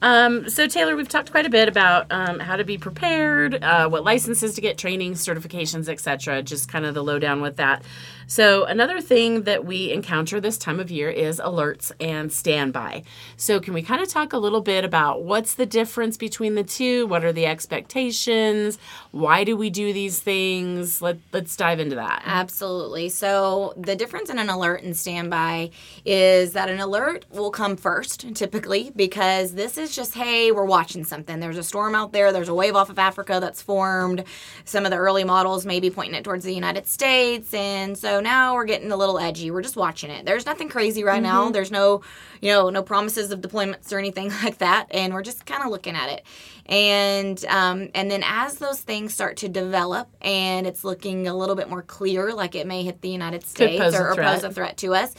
Um, 0.04 0.50
so 0.50 0.68
Taylor, 0.68 0.98
we've 0.98 1.08
talked 1.08 1.32
quite 1.32 1.46
a 1.46 1.50
bit 1.50 1.70
about 1.70 2.08
um, 2.12 2.38
how 2.38 2.58
to 2.58 2.66
be 2.66 2.78
prepared, 2.78 3.64
uh, 3.64 3.88
what 3.88 4.04
licenses 4.04 4.54
to 4.56 4.62
get, 4.62 4.78
training, 4.78 5.14
certifications, 5.14 5.88
etc. 5.88 6.44
Just 6.44 6.68
kind 6.68 6.86
of 6.86 6.94
the 6.94 7.02
lowdown 7.02 7.42
with 7.42 7.56
that. 7.56 7.84
So 8.28 8.66
another 8.66 9.00
thing 9.00 9.44
that 9.44 9.64
we 9.64 9.92
encounter 9.92 10.42
this 10.42 10.58
time 10.58 10.80
of 10.82 10.92
year 10.92 11.10
is 11.10 11.40
alerts 11.40 11.94
and 12.02 12.34
standby. 12.34 13.04
So 13.38 13.62
can 13.62 13.74
we 13.74 13.82
kind 13.82 14.02
of 14.02 14.10
talk 14.10 14.34
a 14.34 14.38
little 14.38 14.60
bit 14.60 14.84
about 14.84 15.24
what's 15.24 15.56
the 15.56 15.66
difference 15.66 16.18
between 16.18 16.56
the 16.56 16.64
two? 16.64 17.08
What 17.08 17.24
are 17.24 17.32
the 17.32 17.46
expectations? 17.46 18.78
Why 19.12 19.46
do 19.46 19.56
we 19.56 19.70
do 19.70 19.94
these 19.94 20.20
things? 20.20 21.02
Let 21.02 21.18
Let's 21.32 21.56
dive 21.56 21.80
into 21.80 21.96
that. 21.96 22.24
Absolutely. 22.26 23.08
So, 23.08 23.74
the 23.78 23.96
difference 23.96 24.30
in 24.30 24.38
an 24.38 24.50
alert 24.50 24.84
and 24.84 24.98
standby 24.98 25.72
is 26.06 26.54
that 26.54 26.70
an 26.70 26.80
alert 26.80 27.26
will 27.32 27.52
come 27.52 27.78
first, 27.78 28.36
typically, 28.36 28.92
because 28.96 29.54
this 29.54 29.78
is 29.78 29.93
just, 29.96 30.14
hey, 30.14 30.52
we're 30.52 30.66
watching 30.66 31.04
something. 31.04 31.40
There's 31.40 31.58
a 31.58 31.64
storm 31.64 31.96
out 31.96 32.14
there, 32.14 32.32
there's 32.32 32.50
a 32.50 32.54
wave 32.54 32.76
off 32.76 32.90
of 32.90 33.00
Africa 33.00 33.40
that's 33.42 33.62
formed. 33.62 34.24
Some 34.66 34.86
of 34.86 34.92
the 34.92 34.98
early 34.98 35.24
models 35.24 35.66
may 35.66 35.80
be 35.80 35.90
pointing 35.90 36.16
it 36.16 36.24
towards 36.24 36.46
the 36.46 36.54
United 36.54 36.88
States. 36.88 37.54
And 37.54 37.98
so 37.98 38.20
now 38.20 38.56
we're 38.56 38.66
getting 38.66 38.92
a 38.92 38.98
little 38.98 39.20
edgy. 39.20 39.52
We're 39.52 39.62
just 39.62 39.76
watching 39.76 40.10
it. 40.10 40.26
There's 40.26 40.46
nothing 40.46 40.70
crazy 40.70 41.04
right 41.04 41.22
now. 41.22 41.50
There's 41.50 41.72
no, 41.72 42.02
you 42.42 42.52
know, 42.52 42.70
no 42.70 42.84
promises 42.84 43.32
of 43.32 43.42
deployments 43.42 43.92
or 43.92 44.00
anything 44.00 44.30
like 44.44 44.60
that. 44.60 44.88
And 44.92 45.14
we're 45.14 45.24
just 45.24 45.46
kind 45.46 45.64
of 45.64 45.70
looking 45.70 45.96
at 45.96 46.10
it. 46.10 46.26
And 46.66 47.44
um, 47.46 47.90
and 47.94 48.10
then 48.10 48.24
as 48.26 48.58
those 48.58 48.80
things 48.80 49.14
start 49.14 49.36
to 49.38 49.50
develop 49.50 50.08
and 50.22 50.66
it's 50.66 50.86
looking 50.86 51.28
a 51.28 51.36
little 51.36 51.56
bit 51.56 51.70
more 51.70 51.82
clear, 51.82 52.34
like 52.34 52.56
it 52.56 52.66
may 52.66 52.84
hit 52.84 53.02
the 53.02 53.10
United 53.10 53.44
States 53.46 53.82
or, 54.00 54.12
or 54.12 54.16
pose 54.16 54.44
a 54.46 54.52
threat 54.54 54.78
to 54.78 54.94
us, 54.96 55.14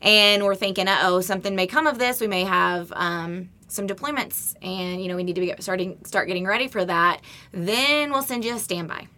and 0.00 0.42
we're 0.42 0.54
thinking, 0.54 0.88
uh 0.88 1.00
oh, 1.02 1.20
something 1.20 1.54
may 1.54 1.66
come 1.66 1.86
of 1.86 1.98
this. 1.98 2.18
We 2.18 2.28
may 2.28 2.44
have 2.44 2.90
um, 2.96 3.50
some 3.68 3.86
deployments, 3.86 4.54
and 4.62 5.02
you 5.02 5.08
know 5.08 5.16
we 5.16 5.24
need 5.24 5.34
to 5.34 5.40
be 5.40 5.54
starting 5.60 5.98
start 6.04 6.28
getting 6.28 6.46
ready 6.46 6.68
for 6.68 6.84
that. 6.84 7.20
Then 7.52 8.12
we'll 8.12 8.22
send 8.22 8.44
you 8.44 8.54
a 8.54 8.58
standby. 8.58 9.08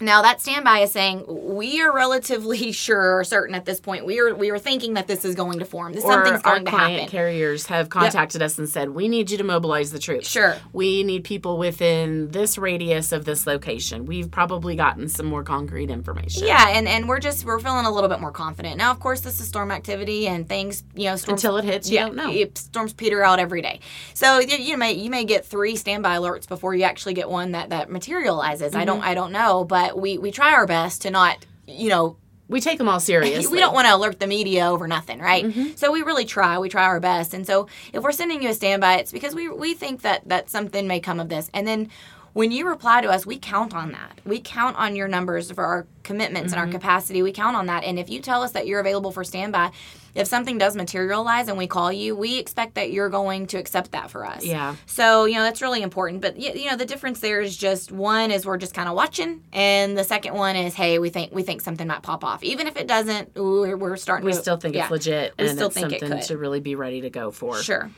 Now 0.00 0.22
that 0.22 0.40
standby 0.40 0.80
is 0.80 0.90
saying 0.92 1.24
we 1.28 1.80
are 1.80 1.94
relatively 1.94 2.72
sure, 2.84 3.18
or 3.18 3.24
certain 3.24 3.54
at 3.54 3.64
this 3.64 3.80
point. 3.80 4.04
We 4.06 4.18
are 4.20 4.34
we 4.34 4.50
are 4.50 4.58
thinking 4.58 4.94
that 4.94 5.06
this 5.06 5.24
is 5.24 5.34
going 5.34 5.60
to 5.60 5.64
form. 5.64 5.92
This 5.92 6.02
something's 6.04 6.42
going 6.42 6.64
to 6.64 6.70
happen. 6.70 7.06
carriers 7.08 7.66
have 7.66 7.88
contacted 7.88 8.42
us 8.42 8.58
and 8.58 8.68
said, 8.68 8.90
"We 8.90 9.08
need 9.08 9.30
you 9.30 9.38
to 9.38 9.44
mobilize 9.44 9.92
the 9.92 9.98
troops. 9.98 10.28
Sure. 10.28 10.56
we 10.72 11.02
need 11.04 11.24
people 11.24 11.58
within 11.58 12.30
this 12.30 12.58
radius 12.58 13.12
of 13.12 13.24
this 13.24 13.46
location." 13.46 14.04
We've 14.06 14.30
probably 14.30 14.74
gotten 14.76 15.08
some 15.08 15.26
more 15.26 15.42
concrete 15.44 15.90
information. 15.90 16.46
Yeah, 16.46 16.68
and, 16.70 16.88
and 16.88 17.08
we're 17.08 17.20
just 17.20 17.44
we're 17.44 17.60
feeling 17.60 17.86
a 17.86 17.90
little 17.90 18.08
bit 18.08 18.20
more 18.20 18.32
confident 18.32 18.76
now. 18.78 18.90
Of 18.90 19.00
course, 19.00 19.20
this 19.20 19.40
is 19.40 19.46
storm 19.48 19.70
activity, 19.70 20.26
and 20.26 20.48
things 20.48 20.82
you 20.94 21.04
know 21.04 21.16
storms 21.16 21.42
Until 21.44 21.56
it 21.58 21.64
hits, 21.64 21.88
you 21.90 21.98
don't 22.00 22.16
know. 22.16 22.30
it- 22.32 22.58
storms 22.58 22.92
peter 22.92 23.22
out 23.22 23.38
every 23.38 23.62
day. 23.62 23.80
So 24.14 24.38
you, 24.40 24.56
you 24.56 24.76
may 24.76 24.92
you 24.92 25.10
may 25.10 25.24
get 25.24 25.46
three 25.46 25.76
standby 25.76 26.16
alerts 26.16 26.48
before 26.48 26.74
you 26.74 26.82
actually 26.84 27.14
get 27.14 27.30
one 27.30 27.52
that 27.52 27.70
that 27.70 27.90
materializes. 27.90 28.74
I 28.74 28.84
don't 28.84 28.94
Mm-hmm. 28.94 29.08
I 29.08 29.14
don't 29.14 29.32
know, 29.32 29.64
but 29.64 29.83
we 29.92 30.18
we 30.18 30.30
try 30.30 30.52
our 30.52 30.66
best 30.66 31.02
to 31.02 31.10
not 31.10 31.44
you 31.66 31.88
know 31.88 32.16
We 32.46 32.60
take 32.60 32.76
them 32.78 32.88
all 32.90 33.00
seriously. 33.00 33.50
we 33.56 33.58
don't 33.58 33.72
want 33.74 33.86
to 33.86 33.94
alert 33.94 34.20
the 34.20 34.26
media 34.26 34.68
over 34.68 34.86
nothing, 34.86 35.18
right? 35.18 35.44
Mm-hmm. 35.46 35.76
So 35.76 35.90
we 35.90 36.02
really 36.02 36.26
try. 36.26 36.58
We 36.58 36.68
try 36.68 36.84
our 36.84 37.00
best. 37.00 37.32
And 37.34 37.46
so 37.46 37.68
if 37.94 38.02
we're 38.02 38.12
sending 38.12 38.42
you 38.42 38.50
a 38.50 38.54
standby, 38.54 38.96
it's 39.00 39.12
because 39.12 39.34
we 39.34 39.48
we 39.48 39.72
think 39.74 40.02
that 40.02 40.28
that 40.28 40.50
something 40.50 40.86
may 40.86 41.00
come 41.00 41.20
of 41.20 41.28
this. 41.30 41.50
And 41.54 41.66
then 41.66 41.88
when 42.34 42.50
you 42.52 42.68
reply 42.68 43.00
to 43.00 43.08
us, 43.08 43.24
we 43.24 43.38
count 43.38 43.74
on 43.74 43.92
that. 43.92 44.20
We 44.26 44.40
count 44.40 44.76
on 44.76 44.94
your 44.96 45.08
numbers 45.08 45.50
for 45.50 45.64
our 45.64 45.86
commitments 46.02 46.52
and 46.52 46.58
our 46.60 46.66
Mm-hmm. 46.66 46.72
capacity. 46.72 47.22
We 47.22 47.32
count 47.32 47.56
on 47.56 47.66
that. 47.66 47.84
And 47.84 47.98
if 47.98 48.10
you 48.10 48.20
tell 48.20 48.42
us 48.42 48.52
that 48.52 48.66
you're 48.66 48.80
available 48.80 49.10
for 49.12 49.24
standby, 49.24 49.70
if 50.14 50.26
something 50.28 50.58
does 50.58 50.76
materialize 50.76 51.48
and 51.48 51.56
we 51.58 51.66
call 51.66 51.92
you, 51.92 52.14
we 52.14 52.38
expect 52.38 52.74
that 52.74 52.90
you're 52.92 53.08
going 53.08 53.46
to 53.48 53.56
accept 53.58 53.92
that 53.92 54.10
for 54.10 54.24
us. 54.26 54.44
Yeah. 54.44 54.76
So, 54.86 55.24
you 55.24 55.34
know, 55.34 55.42
that's 55.42 55.60
really 55.62 55.82
important. 55.82 56.22
But, 56.22 56.36
you 56.38 56.68
know, 56.70 56.76
the 56.76 56.84
difference 56.84 57.20
there 57.20 57.40
is 57.40 57.56
just 57.56 57.90
one 57.92 58.30
is 58.30 58.44
we're 58.46 58.58
just 58.58 58.74
kind 58.74 58.88
of 58.88 58.94
watching. 58.94 59.42
And 59.52 59.96
the 59.98 60.04
second 60.04 60.34
one 60.34 60.54
is, 60.56 60.74
hey, 60.74 60.98
we 60.98 61.10
think 61.10 61.32
we 61.32 61.42
think 61.42 61.62
something 61.62 61.86
might 61.86 62.02
pop 62.02 62.22
off. 62.24 62.42
Even 62.44 62.66
if 62.66 62.76
it 62.76 62.86
doesn't, 62.86 63.30
ooh, 63.36 63.76
we're, 63.76 63.96
starting 63.96 64.26
We 64.26 64.32
to. 64.32 64.38
still 64.38 64.56
think 64.56 64.74
yeah. 64.74 64.82
it's 64.84 64.90
legit 64.90 65.34
We 65.38 65.46
and 65.46 65.56
still 65.56 65.66
it's 65.68 65.74
think 65.76 65.92
it 65.92 66.00
something 66.00 66.18
could. 66.18 66.26
to 66.28 66.38
really 66.38 66.60
be 66.60 66.74
ready 66.74 67.00
to 67.02 67.10
go 67.10 67.30
for. 67.30 67.62
Sure. 67.62 67.90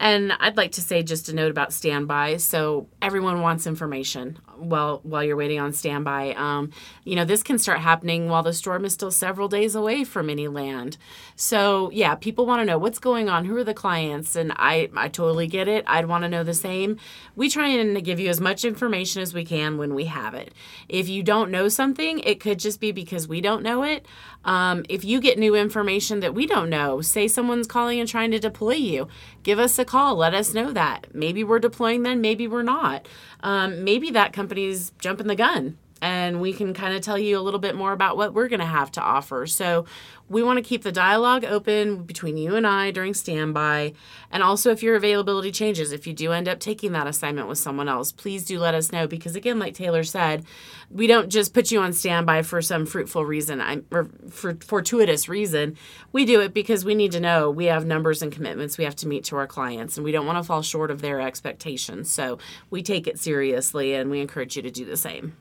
And 0.00 0.32
I'd 0.40 0.56
like 0.56 0.72
to 0.72 0.80
say 0.80 1.02
just 1.02 1.28
a 1.28 1.34
note 1.34 1.50
about 1.50 1.74
standby. 1.74 2.38
So 2.38 2.88
everyone 3.02 3.42
wants 3.42 3.66
information 3.66 4.38
while 4.56 5.00
while 5.02 5.22
you're 5.22 5.36
waiting 5.36 5.60
on 5.60 5.74
standby. 5.74 6.32
Um, 6.32 6.70
you 7.04 7.14
know, 7.16 7.26
this 7.26 7.42
can 7.42 7.58
start 7.58 7.80
happening 7.80 8.28
while 8.30 8.42
the 8.42 8.54
storm 8.54 8.86
is 8.86 8.94
still 8.94 9.10
several 9.10 9.46
days 9.46 9.74
away 9.74 10.04
from 10.04 10.30
any 10.30 10.48
land. 10.48 10.96
So 11.36 11.90
yeah, 11.92 12.14
people 12.14 12.46
want 12.46 12.60
to 12.60 12.64
know 12.64 12.78
what's 12.78 12.98
going 12.98 13.28
on. 13.28 13.44
Who 13.44 13.54
are 13.58 13.64
the 13.64 13.74
clients? 13.74 14.36
And 14.36 14.52
I 14.56 14.88
I 14.96 15.08
totally 15.08 15.46
get 15.46 15.68
it. 15.68 15.84
I'd 15.86 16.06
want 16.06 16.22
to 16.22 16.30
know 16.30 16.44
the 16.44 16.54
same. 16.54 16.96
We 17.36 17.50
try 17.50 17.68
and 17.68 18.02
give 18.02 18.18
you 18.18 18.30
as 18.30 18.40
much 18.40 18.64
information 18.64 19.20
as 19.20 19.34
we 19.34 19.44
can 19.44 19.76
when 19.76 19.94
we 19.94 20.06
have 20.06 20.32
it. 20.32 20.54
If 20.88 21.10
you 21.10 21.22
don't 21.22 21.50
know 21.50 21.68
something, 21.68 22.20
it 22.20 22.40
could 22.40 22.58
just 22.58 22.80
be 22.80 22.90
because 22.90 23.28
we 23.28 23.42
don't 23.42 23.62
know 23.62 23.82
it. 23.82 24.06
Um, 24.44 24.84
if 24.88 25.04
you 25.04 25.20
get 25.20 25.38
new 25.38 25.54
information 25.54 26.20
that 26.20 26.34
we 26.34 26.46
don't 26.46 26.70
know, 26.70 27.00
say 27.00 27.28
someone's 27.28 27.66
calling 27.66 28.00
and 28.00 28.08
trying 28.08 28.30
to 28.30 28.38
deploy 28.38 28.74
you, 28.74 29.08
give 29.42 29.58
us 29.58 29.78
a 29.78 29.84
call. 29.84 30.16
Let 30.16 30.34
us 30.34 30.54
know 30.54 30.72
that. 30.72 31.08
Maybe 31.14 31.44
we're 31.44 31.58
deploying 31.58 32.02
then, 32.02 32.20
maybe 32.20 32.46
we're 32.48 32.62
not. 32.62 33.06
Um, 33.42 33.84
maybe 33.84 34.10
that 34.10 34.32
company's 34.32 34.92
jumping 34.98 35.26
the 35.26 35.36
gun 35.36 35.76
and 36.02 36.40
we 36.40 36.52
can 36.52 36.74
kind 36.74 36.94
of 36.94 37.02
tell 37.02 37.18
you 37.18 37.38
a 37.38 37.42
little 37.42 37.60
bit 37.60 37.74
more 37.74 37.92
about 37.92 38.16
what 38.16 38.34
we're 38.34 38.48
going 38.48 38.60
to 38.60 38.66
have 38.66 38.90
to 38.92 39.00
offer. 39.00 39.46
So, 39.46 39.86
we 40.30 40.44
want 40.44 40.58
to 40.58 40.62
keep 40.62 40.84
the 40.84 40.92
dialogue 40.92 41.44
open 41.44 42.04
between 42.04 42.36
you 42.36 42.54
and 42.54 42.64
I 42.64 42.92
during 42.92 43.14
standby. 43.14 43.94
And 44.30 44.44
also, 44.44 44.70
if 44.70 44.80
your 44.80 44.94
availability 44.94 45.50
changes, 45.50 45.90
if 45.90 46.06
you 46.06 46.12
do 46.12 46.30
end 46.30 46.48
up 46.48 46.60
taking 46.60 46.92
that 46.92 47.08
assignment 47.08 47.48
with 47.48 47.58
someone 47.58 47.88
else, 47.88 48.12
please 48.12 48.44
do 48.44 48.60
let 48.60 48.72
us 48.72 48.92
know 48.92 49.08
because, 49.08 49.34
again, 49.34 49.58
like 49.58 49.74
Taylor 49.74 50.04
said, 50.04 50.44
we 50.88 51.08
don't 51.08 51.30
just 51.30 51.52
put 51.52 51.72
you 51.72 51.80
on 51.80 51.92
standby 51.92 52.42
for 52.42 52.62
some 52.62 52.86
fruitful 52.86 53.24
reason 53.24 53.84
or 53.90 54.08
for 54.30 54.56
fortuitous 54.60 55.28
reason. 55.28 55.76
We 56.12 56.24
do 56.24 56.40
it 56.40 56.54
because 56.54 56.84
we 56.84 56.94
need 56.94 57.10
to 57.10 57.20
know 57.20 57.50
we 57.50 57.64
have 57.64 57.84
numbers 57.84 58.22
and 58.22 58.30
commitments 58.30 58.78
we 58.78 58.84
have 58.84 58.96
to 58.96 59.08
meet 59.08 59.24
to 59.24 59.36
our 59.36 59.48
clients, 59.48 59.96
and 59.96 60.04
we 60.04 60.12
don't 60.12 60.26
want 60.26 60.38
to 60.38 60.44
fall 60.44 60.62
short 60.62 60.92
of 60.92 61.02
their 61.02 61.20
expectations. 61.20 62.08
So, 62.08 62.38
we 62.70 62.84
take 62.84 63.08
it 63.08 63.18
seriously 63.18 63.94
and 63.94 64.12
we 64.12 64.20
encourage 64.20 64.54
you 64.54 64.62
to 64.62 64.70
do 64.70 64.84
the 64.84 64.96
same. 64.96 65.36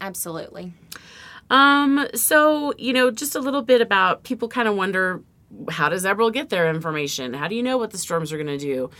Absolutely. 0.00 0.72
Um, 1.50 2.06
so, 2.14 2.72
you 2.76 2.92
know, 2.92 3.10
just 3.10 3.34
a 3.34 3.40
little 3.40 3.62
bit 3.62 3.80
about 3.80 4.24
people 4.24 4.48
kind 4.48 4.68
of 4.68 4.74
wonder 4.74 5.22
how 5.70 5.88
does 5.88 6.04
Eberl 6.04 6.32
get 6.32 6.50
their 6.50 6.68
information? 6.68 7.32
How 7.32 7.48
do 7.48 7.54
you 7.54 7.62
know 7.62 7.78
what 7.78 7.90
the 7.90 7.98
storms 7.98 8.32
are 8.32 8.36
going 8.36 8.46
to 8.46 8.58
do? 8.58 8.90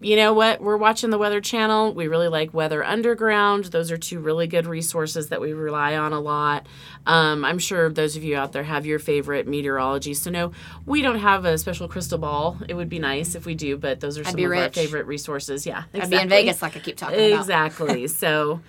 You 0.00 0.16
know 0.16 0.32
what? 0.32 0.60
We're 0.60 0.76
watching 0.76 1.10
the 1.10 1.18
Weather 1.18 1.40
Channel. 1.40 1.94
We 1.94 2.08
really 2.08 2.26
like 2.26 2.52
Weather 2.52 2.82
Underground. 2.82 3.66
Those 3.66 3.92
are 3.92 3.96
two 3.96 4.18
really 4.18 4.48
good 4.48 4.66
resources 4.66 5.28
that 5.28 5.40
we 5.40 5.52
rely 5.52 5.96
on 5.96 6.12
a 6.12 6.18
lot. 6.18 6.66
Um, 7.06 7.44
I'm 7.44 7.60
sure 7.60 7.88
those 7.88 8.16
of 8.16 8.24
you 8.24 8.36
out 8.36 8.50
there 8.50 8.64
have 8.64 8.84
your 8.84 8.98
favorite 8.98 9.46
meteorology. 9.46 10.14
So, 10.14 10.30
no, 10.30 10.52
we 10.86 11.02
don't 11.02 11.20
have 11.20 11.44
a 11.44 11.56
special 11.56 11.86
crystal 11.86 12.18
ball. 12.18 12.58
It 12.68 12.74
would 12.74 12.88
be 12.88 12.98
nice 12.98 13.36
if 13.36 13.46
we 13.46 13.54
do, 13.54 13.76
but 13.76 14.00
those 14.00 14.18
are 14.18 14.22
I'd 14.22 14.32
some 14.32 14.40
of 14.40 14.50
our 14.50 14.70
favorite 14.70 15.06
resources. 15.06 15.66
Yeah, 15.66 15.84
I'd 15.94 16.10
be 16.10 16.16
in 16.16 16.28
Vegas 16.28 16.62
like 16.62 16.76
I 16.76 16.80
keep 16.80 16.96
talking 16.96 17.14
about. 17.14 17.38
Exactly. 17.38 18.06
so, 18.08 18.60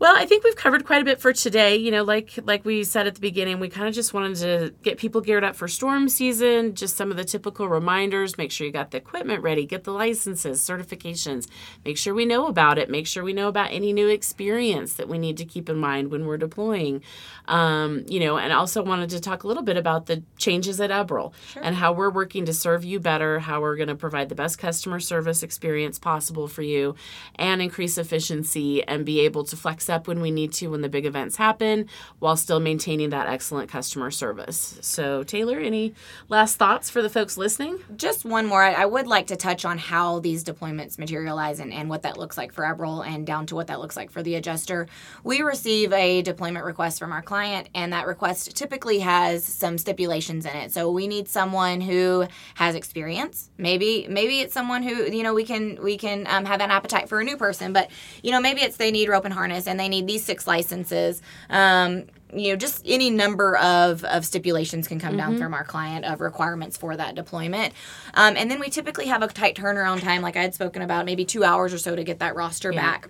well, 0.00 0.14
I 0.16 0.26
think 0.26 0.44
we've 0.44 0.54
covered 0.54 0.84
quite 0.84 1.02
a 1.02 1.04
bit 1.04 1.20
for 1.20 1.32
today. 1.32 1.74
You 1.74 1.90
know, 1.90 2.04
like 2.04 2.38
like 2.44 2.64
we 2.64 2.84
said 2.84 3.08
at 3.08 3.16
the 3.16 3.20
beginning, 3.20 3.58
we 3.58 3.68
kind 3.68 3.88
of 3.88 3.94
just 3.94 4.14
wanted 4.14 4.36
to 4.36 4.72
get 4.82 4.96
people 4.96 5.20
geared 5.20 5.42
up 5.42 5.56
for 5.56 5.66
storm 5.66 6.08
season. 6.08 6.76
Just 6.76 6.96
some 6.96 7.10
of 7.10 7.16
the 7.16 7.24
typical 7.24 7.68
reminders: 7.68 8.38
make 8.38 8.52
sure 8.52 8.64
you 8.64 8.72
got 8.72 8.92
the 8.92 8.98
equipment 8.98 9.42
ready, 9.42 9.66
get 9.66 9.82
the 9.82 9.92
licenses, 9.92 10.60
certifications. 10.60 11.48
Make 11.84 11.98
sure 11.98 12.14
we 12.14 12.26
know 12.26 12.46
about 12.46 12.78
it. 12.78 12.88
Make 12.88 13.08
sure 13.08 13.24
we 13.24 13.32
know 13.32 13.48
about 13.48 13.72
any 13.72 13.92
new 13.92 14.06
experience 14.06 14.94
that 14.94 15.08
we 15.08 15.18
need 15.18 15.36
to 15.38 15.44
keep 15.44 15.68
in 15.68 15.76
mind 15.76 16.12
when 16.12 16.26
we're 16.26 16.36
deploying. 16.38 17.02
Um, 17.46 18.04
you 18.06 18.20
know, 18.20 18.38
and 18.38 18.52
also 18.52 18.84
wanted 18.84 19.10
to 19.10 19.20
talk 19.20 19.42
a 19.42 19.48
little 19.48 19.64
bit 19.64 19.76
about 19.76 20.06
the 20.06 20.22
changes 20.36 20.80
at 20.80 20.90
Eberl 20.90 21.32
and 21.60 21.74
how 21.74 21.92
we're 21.92 22.10
working 22.10 22.44
to 22.44 22.52
serve 22.52 22.84
you 22.84 23.00
better, 23.00 23.40
how 23.40 23.60
we're 23.60 23.76
going 23.76 23.88
to 23.88 23.96
provide 23.96 24.28
the 24.28 24.34
best 24.36 24.58
customer 24.58 25.00
service 25.00 25.42
experience 25.42 25.98
possible 25.98 26.46
for 26.46 26.62
you, 26.62 26.94
and 27.34 27.60
increase 27.60 27.98
efficiency 27.98 28.84
and 28.84 29.04
be 29.04 29.20
able 29.20 29.42
to 29.42 29.56
flex 29.56 29.87
up 29.88 30.06
when 30.06 30.20
we 30.20 30.30
need 30.30 30.52
to 30.54 30.68
when 30.68 30.80
the 30.80 30.88
big 30.88 31.06
events 31.06 31.36
happen 31.36 31.88
while 32.18 32.36
still 32.36 32.60
maintaining 32.60 33.10
that 33.10 33.26
excellent 33.26 33.70
customer 33.70 34.10
service. 34.10 34.78
So, 34.80 35.22
Taylor, 35.22 35.58
any 35.58 35.94
last 36.28 36.56
thoughts 36.56 36.90
for 36.90 37.02
the 37.02 37.10
folks 37.10 37.36
listening? 37.36 37.78
Just 37.96 38.24
one 38.24 38.46
more. 38.46 38.62
I, 38.62 38.88
would 38.88 39.06
like 39.06 39.26
to 39.28 39.36
touch 39.36 39.64
on 39.64 39.78
how 39.78 40.18
these 40.20 40.42
deployments 40.42 40.98
materialize 40.98 41.60
and, 41.60 41.72
and 41.72 41.90
what 41.90 42.02
that 42.02 42.16
looks 42.16 42.38
like 42.38 42.52
for 42.52 42.64
Eberl 42.64 43.06
and 43.06 43.26
down 43.26 43.46
to 43.46 43.54
what 43.54 43.66
that 43.66 43.80
looks 43.80 43.96
like 43.96 44.10
for 44.10 44.22
the 44.22 44.34
adjuster. 44.36 44.88
We 45.24 45.42
receive 45.42 45.92
a 45.92 46.22
deployment 46.22 46.64
request 46.64 46.98
from 46.98 47.12
our 47.12 47.22
client, 47.22 47.68
and 47.74 47.92
that 47.92 48.06
request 48.06 48.56
typically 48.56 49.00
has 49.00 49.44
some 49.44 49.78
stipulations 49.78 50.46
in 50.46 50.56
it. 50.56 50.72
So 50.72 50.90
we 50.90 51.06
need 51.06 51.28
someone 51.28 51.80
who 51.80 52.26
has 52.54 52.74
experience. 52.74 53.50
Maybe 53.58 54.06
maybe 54.08 54.40
it's 54.40 54.54
someone 54.54 54.82
who 54.82 55.10
you 55.10 55.22
know 55.22 55.34
we 55.34 55.44
can 55.44 55.78
we 55.82 55.96
can 55.96 56.26
um, 56.26 56.44
have 56.44 56.60
an 56.60 56.70
appetite 56.70 57.08
for 57.08 57.20
a 57.20 57.24
new 57.24 57.36
person, 57.36 57.72
but 57.72 57.90
you 58.22 58.30
know 58.30 58.40
maybe 58.40 58.62
it's 58.62 58.76
they 58.76 58.90
need 58.90 59.08
rope 59.08 59.24
and 59.24 59.34
harness 59.34 59.66
and 59.66 59.77
they 59.78 59.88
need 59.88 60.06
these 60.06 60.24
six 60.24 60.46
licenses. 60.46 61.22
Um, 61.50 62.04
you 62.34 62.50
know, 62.50 62.56
just 62.56 62.82
any 62.84 63.08
number 63.08 63.56
of, 63.56 64.04
of 64.04 64.26
stipulations 64.26 64.86
can 64.86 64.98
come 65.00 65.16
down 65.16 65.38
from 65.38 65.54
our 65.54 65.64
client 65.64 66.04
of 66.04 66.20
requirements 66.20 66.76
for 66.76 66.94
that 66.94 67.14
deployment. 67.14 67.72
Um, 68.12 68.36
and 68.36 68.50
then 68.50 68.60
we 68.60 68.68
typically 68.68 69.06
have 69.06 69.22
a 69.22 69.28
tight 69.28 69.56
turnaround 69.56 70.02
time, 70.02 70.20
like 70.20 70.36
I 70.36 70.42
had 70.42 70.54
spoken 70.54 70.82
about, 70.82 71.06
maybe 71.06 71.24
two 71.24 71.42
hours 71.42 71.72
or 71.72 71.78
so 71.78 71.96
to 71.96 72.04
get 72.04 72.18
that 72.18 72.34
roster 72.36 72.70
back. 72.76 73.08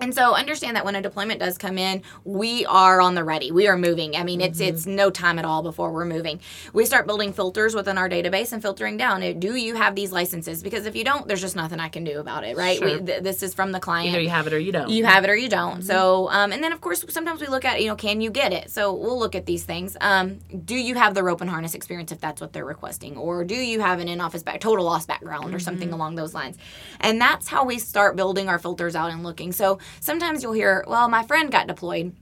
And 0.00 0.14
so 0.14 0.34
understand 0.34 0.76
that 0.76 0.84
when 0.84 0.96
a 0.96 1.02
deployment 1.02 1.40
does 1.40 1.58
come 1.58 1.76
in, 1.76 2.02
we 2.24 2.64
are 2.66 3.00
on 3.00 3.14
the 3.14 3.22
ready. 3.22 3.52
We 3.52 3.68
are 3.68 3.76
moving. 3.76 4.16
I 4.16 4.24
mean, 4.24 4.40
it's 4.40 4.58
it's 4.60 4.86
no 4.86 5.10
time 5.10 5.38
at 5.38 5.44
all 5.44 5.62
before 5.62 5.92
we're 5.92 6.04
moving. 6.06 6.40
We 6.72 6.86
start 6.86 7.06
building 7.06 7.32
filters 7.32 7.74
within 7.74 7.98
our 7.98 8.08
database 8.08 8.52
and 8.52 8.62
filtering 8.62 8.96
down. 8.96 9.20
Do 9.38 9.54
you 9.56 9.74
have 9.74 9.94
these 9.94 10.10
licenses? 10.12 10.62
Because 10.62 10.86
if 10.86 10.96
you 10.96 11.04
don't, 11.04 11.28
there's 11.28 11.40
just 11.42 11.56
nothing 11.56 11.80
I 11.80 11.88
can 11.88 12.04
do 12.04 12.18
about 12.18 12.44
it, 12.44 12.56
right? 12.56 12.80
We, 12.80 12.88
Sure. 12.90 12.98
th- 13.00 13.22
this 13.22 13.42
is 13.42 13.52
from 13.52 13.72
the 13.72 13.80
client 13.80 14.08
Either 14.10 14.20
you 14.20 14.30
have 14.30 14.46
it 14.46 14.52
or 14.54 14.58
you 14.58 14.72
don't. 14.72 14.88
you 14.88 15.04
have 15.04 15.24
it 15.24 15.30
or 15.30 15.36
you 15.36 15.48
don't. 15.48 15.82
So, 15.82 16.30
um, 16.30 16.52
and 16.52 16.64
then 16.64 16.72
of 16.72 16.80
course, 16.80 17.04
sometimes 17.10 17.40
we 17.42 17.46
look 17.48 17.64
at, 17.66 17.82
you 17.82 17.88
know, 17.88 17.96
can 17.96 18.20
you 18.22 18.30
get 18.30 18.52
it? 18.54 18.70
So 18.70 18.94
we'll 18.94 19.18
look 19.18 19.34
at 19.34 19.44
these 19.44 19.64
things. 19.64 19.96
Um, 20.00 20.38
do 20.64 20.74
you 20.76 20.94
have 20.94 21.14
the 21.14 21.22
rope 21.22 21.40
and 21.42 21.50
harness 21.50 21.74
experience 21.74 22.10
if 22.10 22.20
that's 22.20 22.40
what 22.40 22.52
they're 22.54 22.64
requesting? 22.64 23.16
Or 23.18 23.44
do 23.44 23.54
you 23.54 23.80
have 23.80 23.98
an 24.00 24.08
in 24.08 24.20
office 24.20 24.42
back, 24.42 24.60
total 24.60 24.84
loss 24.86 25.04
background 25.06 25.54
or 25.54 25.58
something 25.58 25.92
along 25.92 26.14
those 26.14 26.32
lines? 26.32 26.56
And 27.00 27.20
that's 27.20 27.48
how 27.48 27.64
we 27.64 27.78
start 27.78 28.16
building 28.16 28.48
our 28.48 28.58
filters 28.58 28.96
out 28.96 29.10
and 29.10 29.22
looking. 29.22 29.52
So 29.52 29.78
sometimes 29.98 30.42
you'll 30.42 30.52
hear, 30.52 30.84
well, 30.86 31.08
my 31.08 31.24
friend 31.24 31.50
got 31.50 31.66
deployed. 31.66 32.14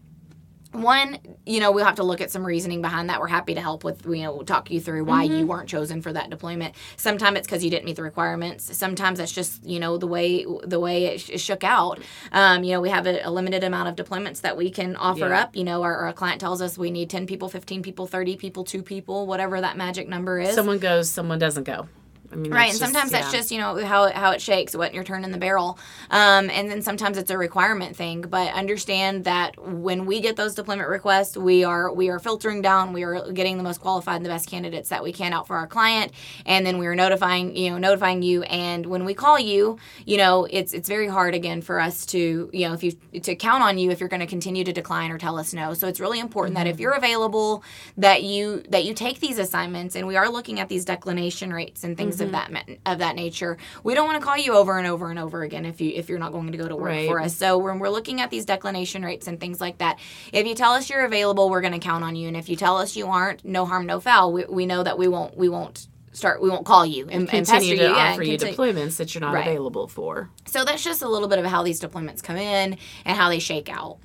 One 0.73 1.17
you 1.47 1.61
know 1.61 1.73
we'll 1.73 1.87
have 1.87 1.95
to 1.95 2.03
look 2.03 2.21
at 2.21 2.31
some 2.31 2.45
reasoning 2.45 2.83
behind 2.83 3.09
that. 3.09 3.21
We're 3.21 3.27
happy 3.29 3.55
to 3.55 3.61
help 3.61 3.85
with 3.85 4.05
you 4.05 4.17
know 4.25 4.35
we'll 4.37 4.45
talk 4.45 4.71
you 4.71 4.81
through 4.81 5.05
why 5.07 5.23
you 5.23 5.47
weren't 5.47 5.67
chosen 5.67 6.03
for 6.03 6.13
that 6.13 6.29
deployment. 6.29 6.75
Sometimes 6.99 7.39
it's 7.39 7.47
because 7.47 7.65
you 7.65 7.71
didn't 7.71 7.87
meet 7.87 7.97
the 7.97 8.03
requirements. 8.03 8.77
Sometimes 8.77 9.19
that's 9.19 9.33
just 9.33 9.65
you 9.65 9.81
know 9.81 9.97
the 9.97 10.07
way 10.07 10.45
the 10.65 10.79
way 10.79 11.07
it, 11.07 11.21
sh- 11.23 11.31
it 11.31 11.41
shook 11.41 11.65
out. 11.65 12.01
Um, 12.33 12.65
you 12.65 12.73
know 12.75 12.83
we 12.83 12.91
have 12.91 13.07
a, 13.07 13.23
a 13.27 13.31
limited 13.31 13.65
amount 13.65 13.89
of 13.99 14.07
deployments 14.07 14.43
that 14.43 14.59
we 14.59 14.69
can 14.71 14.95
offer 14.97 15.21
Yeah. 15.31 15.41
up. 15.41 15.57
You 15.57 15.65
know 15.65 15.83
our, 15.83 15.97
our 15.97 16.13
client 16.13 16.39
tells 16.39 16.61
us 16.61 16.77
we 16.77 16.91
need 16.91 17.09
10 17.09 17.27
people 17.27 17.49
15 17.49 17.81
people 17.83 18.07
30 18.07 18.37
people 18.37 18.63
2 18.63 18.83
people 18.83 19.27
whatever 19.27 19.63
that 19.63 19.79
magic 19.79 20.07
number 20.07 20.39
is. 20.39 20.55
Someone 20.55 20.79
goes, 20.79 21.09
someone 21.09 21.39
doesn't 21.39 21.65
go. 21.65 21.89
I 22.31 22.37
mean, 22.37 22.53
Right, 22.53 22.71
and 22.71 22.79
sometimes 22.79 23.11
just, 23.11 23.13
that's 23.13 23.33
yeah. 23.33 23.39
just 23.39 23.51
you 23.51 23.59
know 23.59 23.85
how 23.85 24.05
it, 24.05 24.15
how 24.15 24.33
it 24.33 24.41
shakes, 24.43 24.77
what 24.77 24.93
you're 24.93 25.05
turning 25.05 25.31
the 25.31 25.39
barrel, 25.39 25.79
um, 26.11 26.51
and 26.51 26.71
then 26.71 26.83
sometimes 26.83 27.17
it's 27.17 27.31
a 27.31 27.39
requirement 27.39 27.97
thing. 27.97 28.23
But 28.23 28.53
understand 28.53 29.25
that 29.25 29.59
when 29.63 30.05
we 30.07 30.21
get 30.21 30.37
those 30.37 30.55
deployment 30.55 30.89
requests, 30.89 31.37
we 31.37 31.65
are 31.65 31.93
we 31.93 32.11
are 32.11 32.19
filtering 32.19 32.61
down, 32.61 32.93
we 32.93 33.03
are 33.05 33.33
getting 33.33 33.57
the 33.57 33.63
most 33.63 33.81
qualified 33.81 34.17
and 34.17 34.25
the 34.25 34.31
best 34.31 34.49
candidates 34.49 34.91
that 34.91 35.03
we 35.03 35.13
can 35.13 35.33
out 35.33 35.47
for 35.47 35.57
our 35.57 35.67
client, 35.67 36.13
and 36.45 36.67
then 36.67 36.79
we 36.79 36.87
are 36.87 36.95
notifying 36.95 37.57
you 37.57 37.71
know 37.71 37.79
notifying 37.79 38.23
you. 38.23 38.43
And 38.43 38.85
when 38.87 39.05
we 39.05 39.15
call 39.15 39.39
you, 39.39 39.79
you 40.05 40.19
know 40.19 40.47
it's 40.51 40.75
it's 40.75 40.89
very 40.89 41.09
hard 41.09 41.35
again 41.35 41.63
for 41.63 41.81
us 41.81 42.05
to 42.07 42.51
you 42.53 42.69
know 42.69 42.75
if 42.75 42.83
you 42.83 42.93
to 43.21 43.35
count 43.37 43.63
on 43.63 43.79
you 43.79 43.91
if 43.91 44.01
you're 44.01 44.09
going 44.09 44.21
to 44.21 44.27
continue 44.27 44.65
to 44.65 44.73
decline 44.73 45.11
or 45.11 45.19
tell 45.19 45.39
us 45.39 45.55
no. 45.55 45.73
So 45.75 45.89
it's 45.89 46.01
really 46.01 46.21
important 46.21 46.57
that 46.57 46.67
if 46.67 46.79
you're 46.79 46.93
available, 46.93 47.65
that 47.97 48.23
you 48.23 48.63
that 48.69 48.85
you 48.85 48.93
take 48.93 49.21
these 49.21 49.39
assignments, 49.39 49.97
and 49.97 50.07
we 50.07 50.17
are 50.17 50.29
looking 50.29 50.61
at 50.61 50.69
these 50.69 50.85
declination 50.85 51.53
rates 51.53 51.85
and 51.85 51.97
things 51.97 52.18
of 52.21 52.31
mm-hmm. 52.31 52.55
that 52.55 52.79
of 52.87 52.99
that 52.99 53.17
nature. 53.17 53.57
We 53.85 53.95
don't 53.95 54.07
want 54.07 54.21
to 54.21 54.25
call 54.25 54.37
you 54.37 54.55
over 54.55 54.79
and 54.79 54.87
over 54.87 55.11
and 55.11 55.19
over 55.19 55.43
again 55.43 55.65
if 55.65 55.81
you 55.81 55.93
if 55.95 56.09
you're 56.09 56.19
not 56.19 56.33
going 56.33 56.53
to 56.53 56.59
go 56.59 56.69
to 56.69 56.77
work 56.77 56.87
Right. 56.87 57.09
for 57.09 57.21
us. 57.21 57.37
So 57.37 57.59
when 57.59 57.79
we're 57.79 57.89
looking 57.91 58.21
at 58.21 58.31
these 58.31 58.45
declination 58.45 59.05
rates 59.05 59.27
and 59.27 59.39
things 59.41 59.61
like 59.61 59.79
that, 59.79 59.99
if 60.33 60.47
you 60.47 60.55
tell 60.55 60.73
us 60.73 60.89
you're 60.91 61.05
available, 61.05 61.51
we're 61.51 61.61
going 61.61 61.73
to 61.73 61.79
count 61.79 62.05
on 62.05 62.17
you, 62.17 62.29
and 62.29 62.37
if 62.37 62.49
you 62.49 62.57
tell 62.57 62.77
us 62.79 62.97
you 62.97 63.07
aren't, 63.07 63.45
no 63.45 63.67
harm, 63.67 63.87
no 63.87 64.01
foul. 64.01 64.33
We, 64.33 64.45
we 64.45 64.67
know 64.67 64.83
that 64.83 64.99
we 64.99 65.09
won't 65.09 65.37
we 65.37 65.49
won't 65.49 65.87
start 66.13 66.43
we 66.43 66.49
won't 66.49 66.67
call 66.67 66.85
you 66.85 67.05
and, 67.05 67.23
and 67.33 67.47
continue 67.47 67.77
to 67.77 67.83
you. 67.83 67.89
yeah, 67.91 68.11
offer 68.13 68.23
and 68.23 68.31
you 68.31 68.39
deployments 68.39 68.97
that 68.97 69.15
you're 69.15 69.21
not 69.21 69.35
Right. 69.35 69.47
available 69.47 69.87
for. 69.87 70.31
So 70.47 70.65
that's 70.65 70.83
just 70.83 71.03
a 71.03 71.09
little 71.09 71.29
bit 71.29 71.39
of 71.39 71.45
how 71.45 71.63
these 71.63 71.81
deployments 71.81 72.23
come 72.23 72.37
in 72.37 72.77
and 73.05 73.17
how 73.17 73.29
they 73.29 73.39
shake 73.39 73.69
out. 73.69 73.99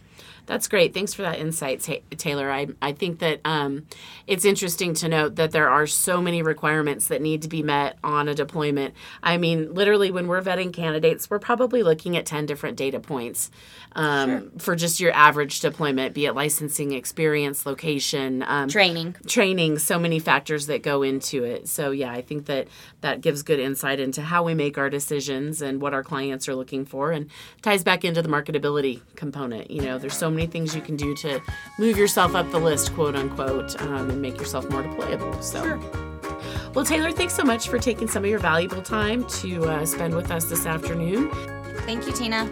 That's 0.46 0.68
great. 0.68 0.94
Thanks 0.94 1.14
for 1.14 1.22
that 1.22 1.40
insight, 1.40 1.88
Taylor. 2.18 2.52
I, 2.52 2.68
I 2.82 2.92
think 2.92 3.20
that 3.20 3.40
um, 3.46 3.86
it's 4.28 4.44
interesting 4.44 4.94
to 4.96 5.08
note 5.08 5.36
that 5.36 5.52
there 5.52 5.70
are 5.70 5.88
so 5.88 6.22
many 6.22 6.42
requirements 6.42 7.08
that 7.08 7.22
need 7.22 7.44
to 7.44 7.48
be 7.48 7.64
met 7.64 7.98
on 8.04 8.28
a 8.28 8.36
deployment. 8.36 8.94
I 9.22 9.38
mean, 9.38 9.74
literally, 9.74 10.12
when 10.12 10.28
we're 10.28 10.42
vetting 10.42 10.74
candidates, 10.74 11.30
we're 11.30 11.40
probably 11.40 11.82
looking 11.82 12.18
at 12.18 12.26
10 12.26 12.46
different 12.46 12.78
data 12.78 13.00
points 13.00 13.52
um, 13.96 14.30
sure. 14.30 14.52
for 14.60 14.76
just 14.76 15.00
your 15.00 15.14
average 15.14 15.62
deployment, 15.62 16.14
be 16.14 16.26
it 16.26 16.34
licensing, 16.34 16.92
experience, 16.92 17.66
location, 17.66 18.44
um, 18.46 18.68
training. 18.68 19.16
Training, 19.26 19.80
so 19.80 19.98
many 19.98 20.20
factors 20.20 20.68
that 20.68 20.84
go 20.84 21.04
into 21.04 21.46
it. 21.46 21.70
So, 21.70 21.92
yeah, 21.92 22.12
I 22.12 22.22
think 22.22 22.48
that 22.48 22.68
that 23.00 23.22
gives 23.22 23.44
good 23.44 23.60
insight 23.60 24.00
into 24.00 24.22
how 24.22 24.44
we 24.44 24.56
make 24.56 24.78
our 24.78 24.90
decisions 24.90 25.62
and 25.62 25.82
what 25.82 25.94
our 25.94 26.04
clients 26.04 26.50
are 26.50 26.56
looking 26.56 26.86
for 26.86 27.12
and 27.12 27.30
ties 27.62 27.84
back 27.84 28.04
into 28.04 28.22
the 28.22 28.30
marketability 28.30 29.02
component. 29.16 29.72
You 29.72 29.82
know, 29.82 29.98
there's 29.98 30.18
so 30.18 30.33
many 30.34 30.48
things 30.48 30.76
you 30.76 30.82
can 30.82 30.96
do 30.96 31.16
to 31.16 31.42
move 31.80 31.98
yourself 31.98 32.36
up 32.36 32.50
the 32.52 32.60
list, 32.60 32.94
quote 32.94 33.16
unquote, 33.16 33.80
um, 33.82 34.10
and 34.10 34.22
make 34.22 34.38
yourself 34.38 34.70
more 34.70 34.84
deployable. 34.84 35.42
So. 35.42 35.64
Sure. 35.64 35.80
Well, 36.74 36.84
Taylor, 36.84 37.12
thanks 37.12 37.36
so 37.36 37.44
much 37.44 37.70
for 37.70 37.78
taking 37.78 38.08
some 38.08 38.24
of 38.24 38.30
your 38.30 38.40
valuable 38.40 38.82
time 38.82 39.26
to 39.26 39.64
uh, 39.66 39.86
spend 39.86 40.16
with 40.16 40.32
us 40.32 40.46
this 40.46 40.66
afternoon. 40.66 41.30
Thank 41.86 42.08
you, 42.08 42.14
Tina. 42.14 42.46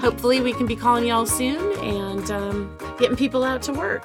Hopefully, 0.00 0.40
we 0.40 0.52
can 0.52 0.66
be 0.66 0.74
calling 0.74 1.06
y'all 1.06 1.26
soon 1.26 1.78
and 1.78 2.30
um, 2.30 2.76
getting 2.98 3.16
people 3.16 3.44
out 3.44 3.62
to 3.62 3.72
work. 3.72 4.04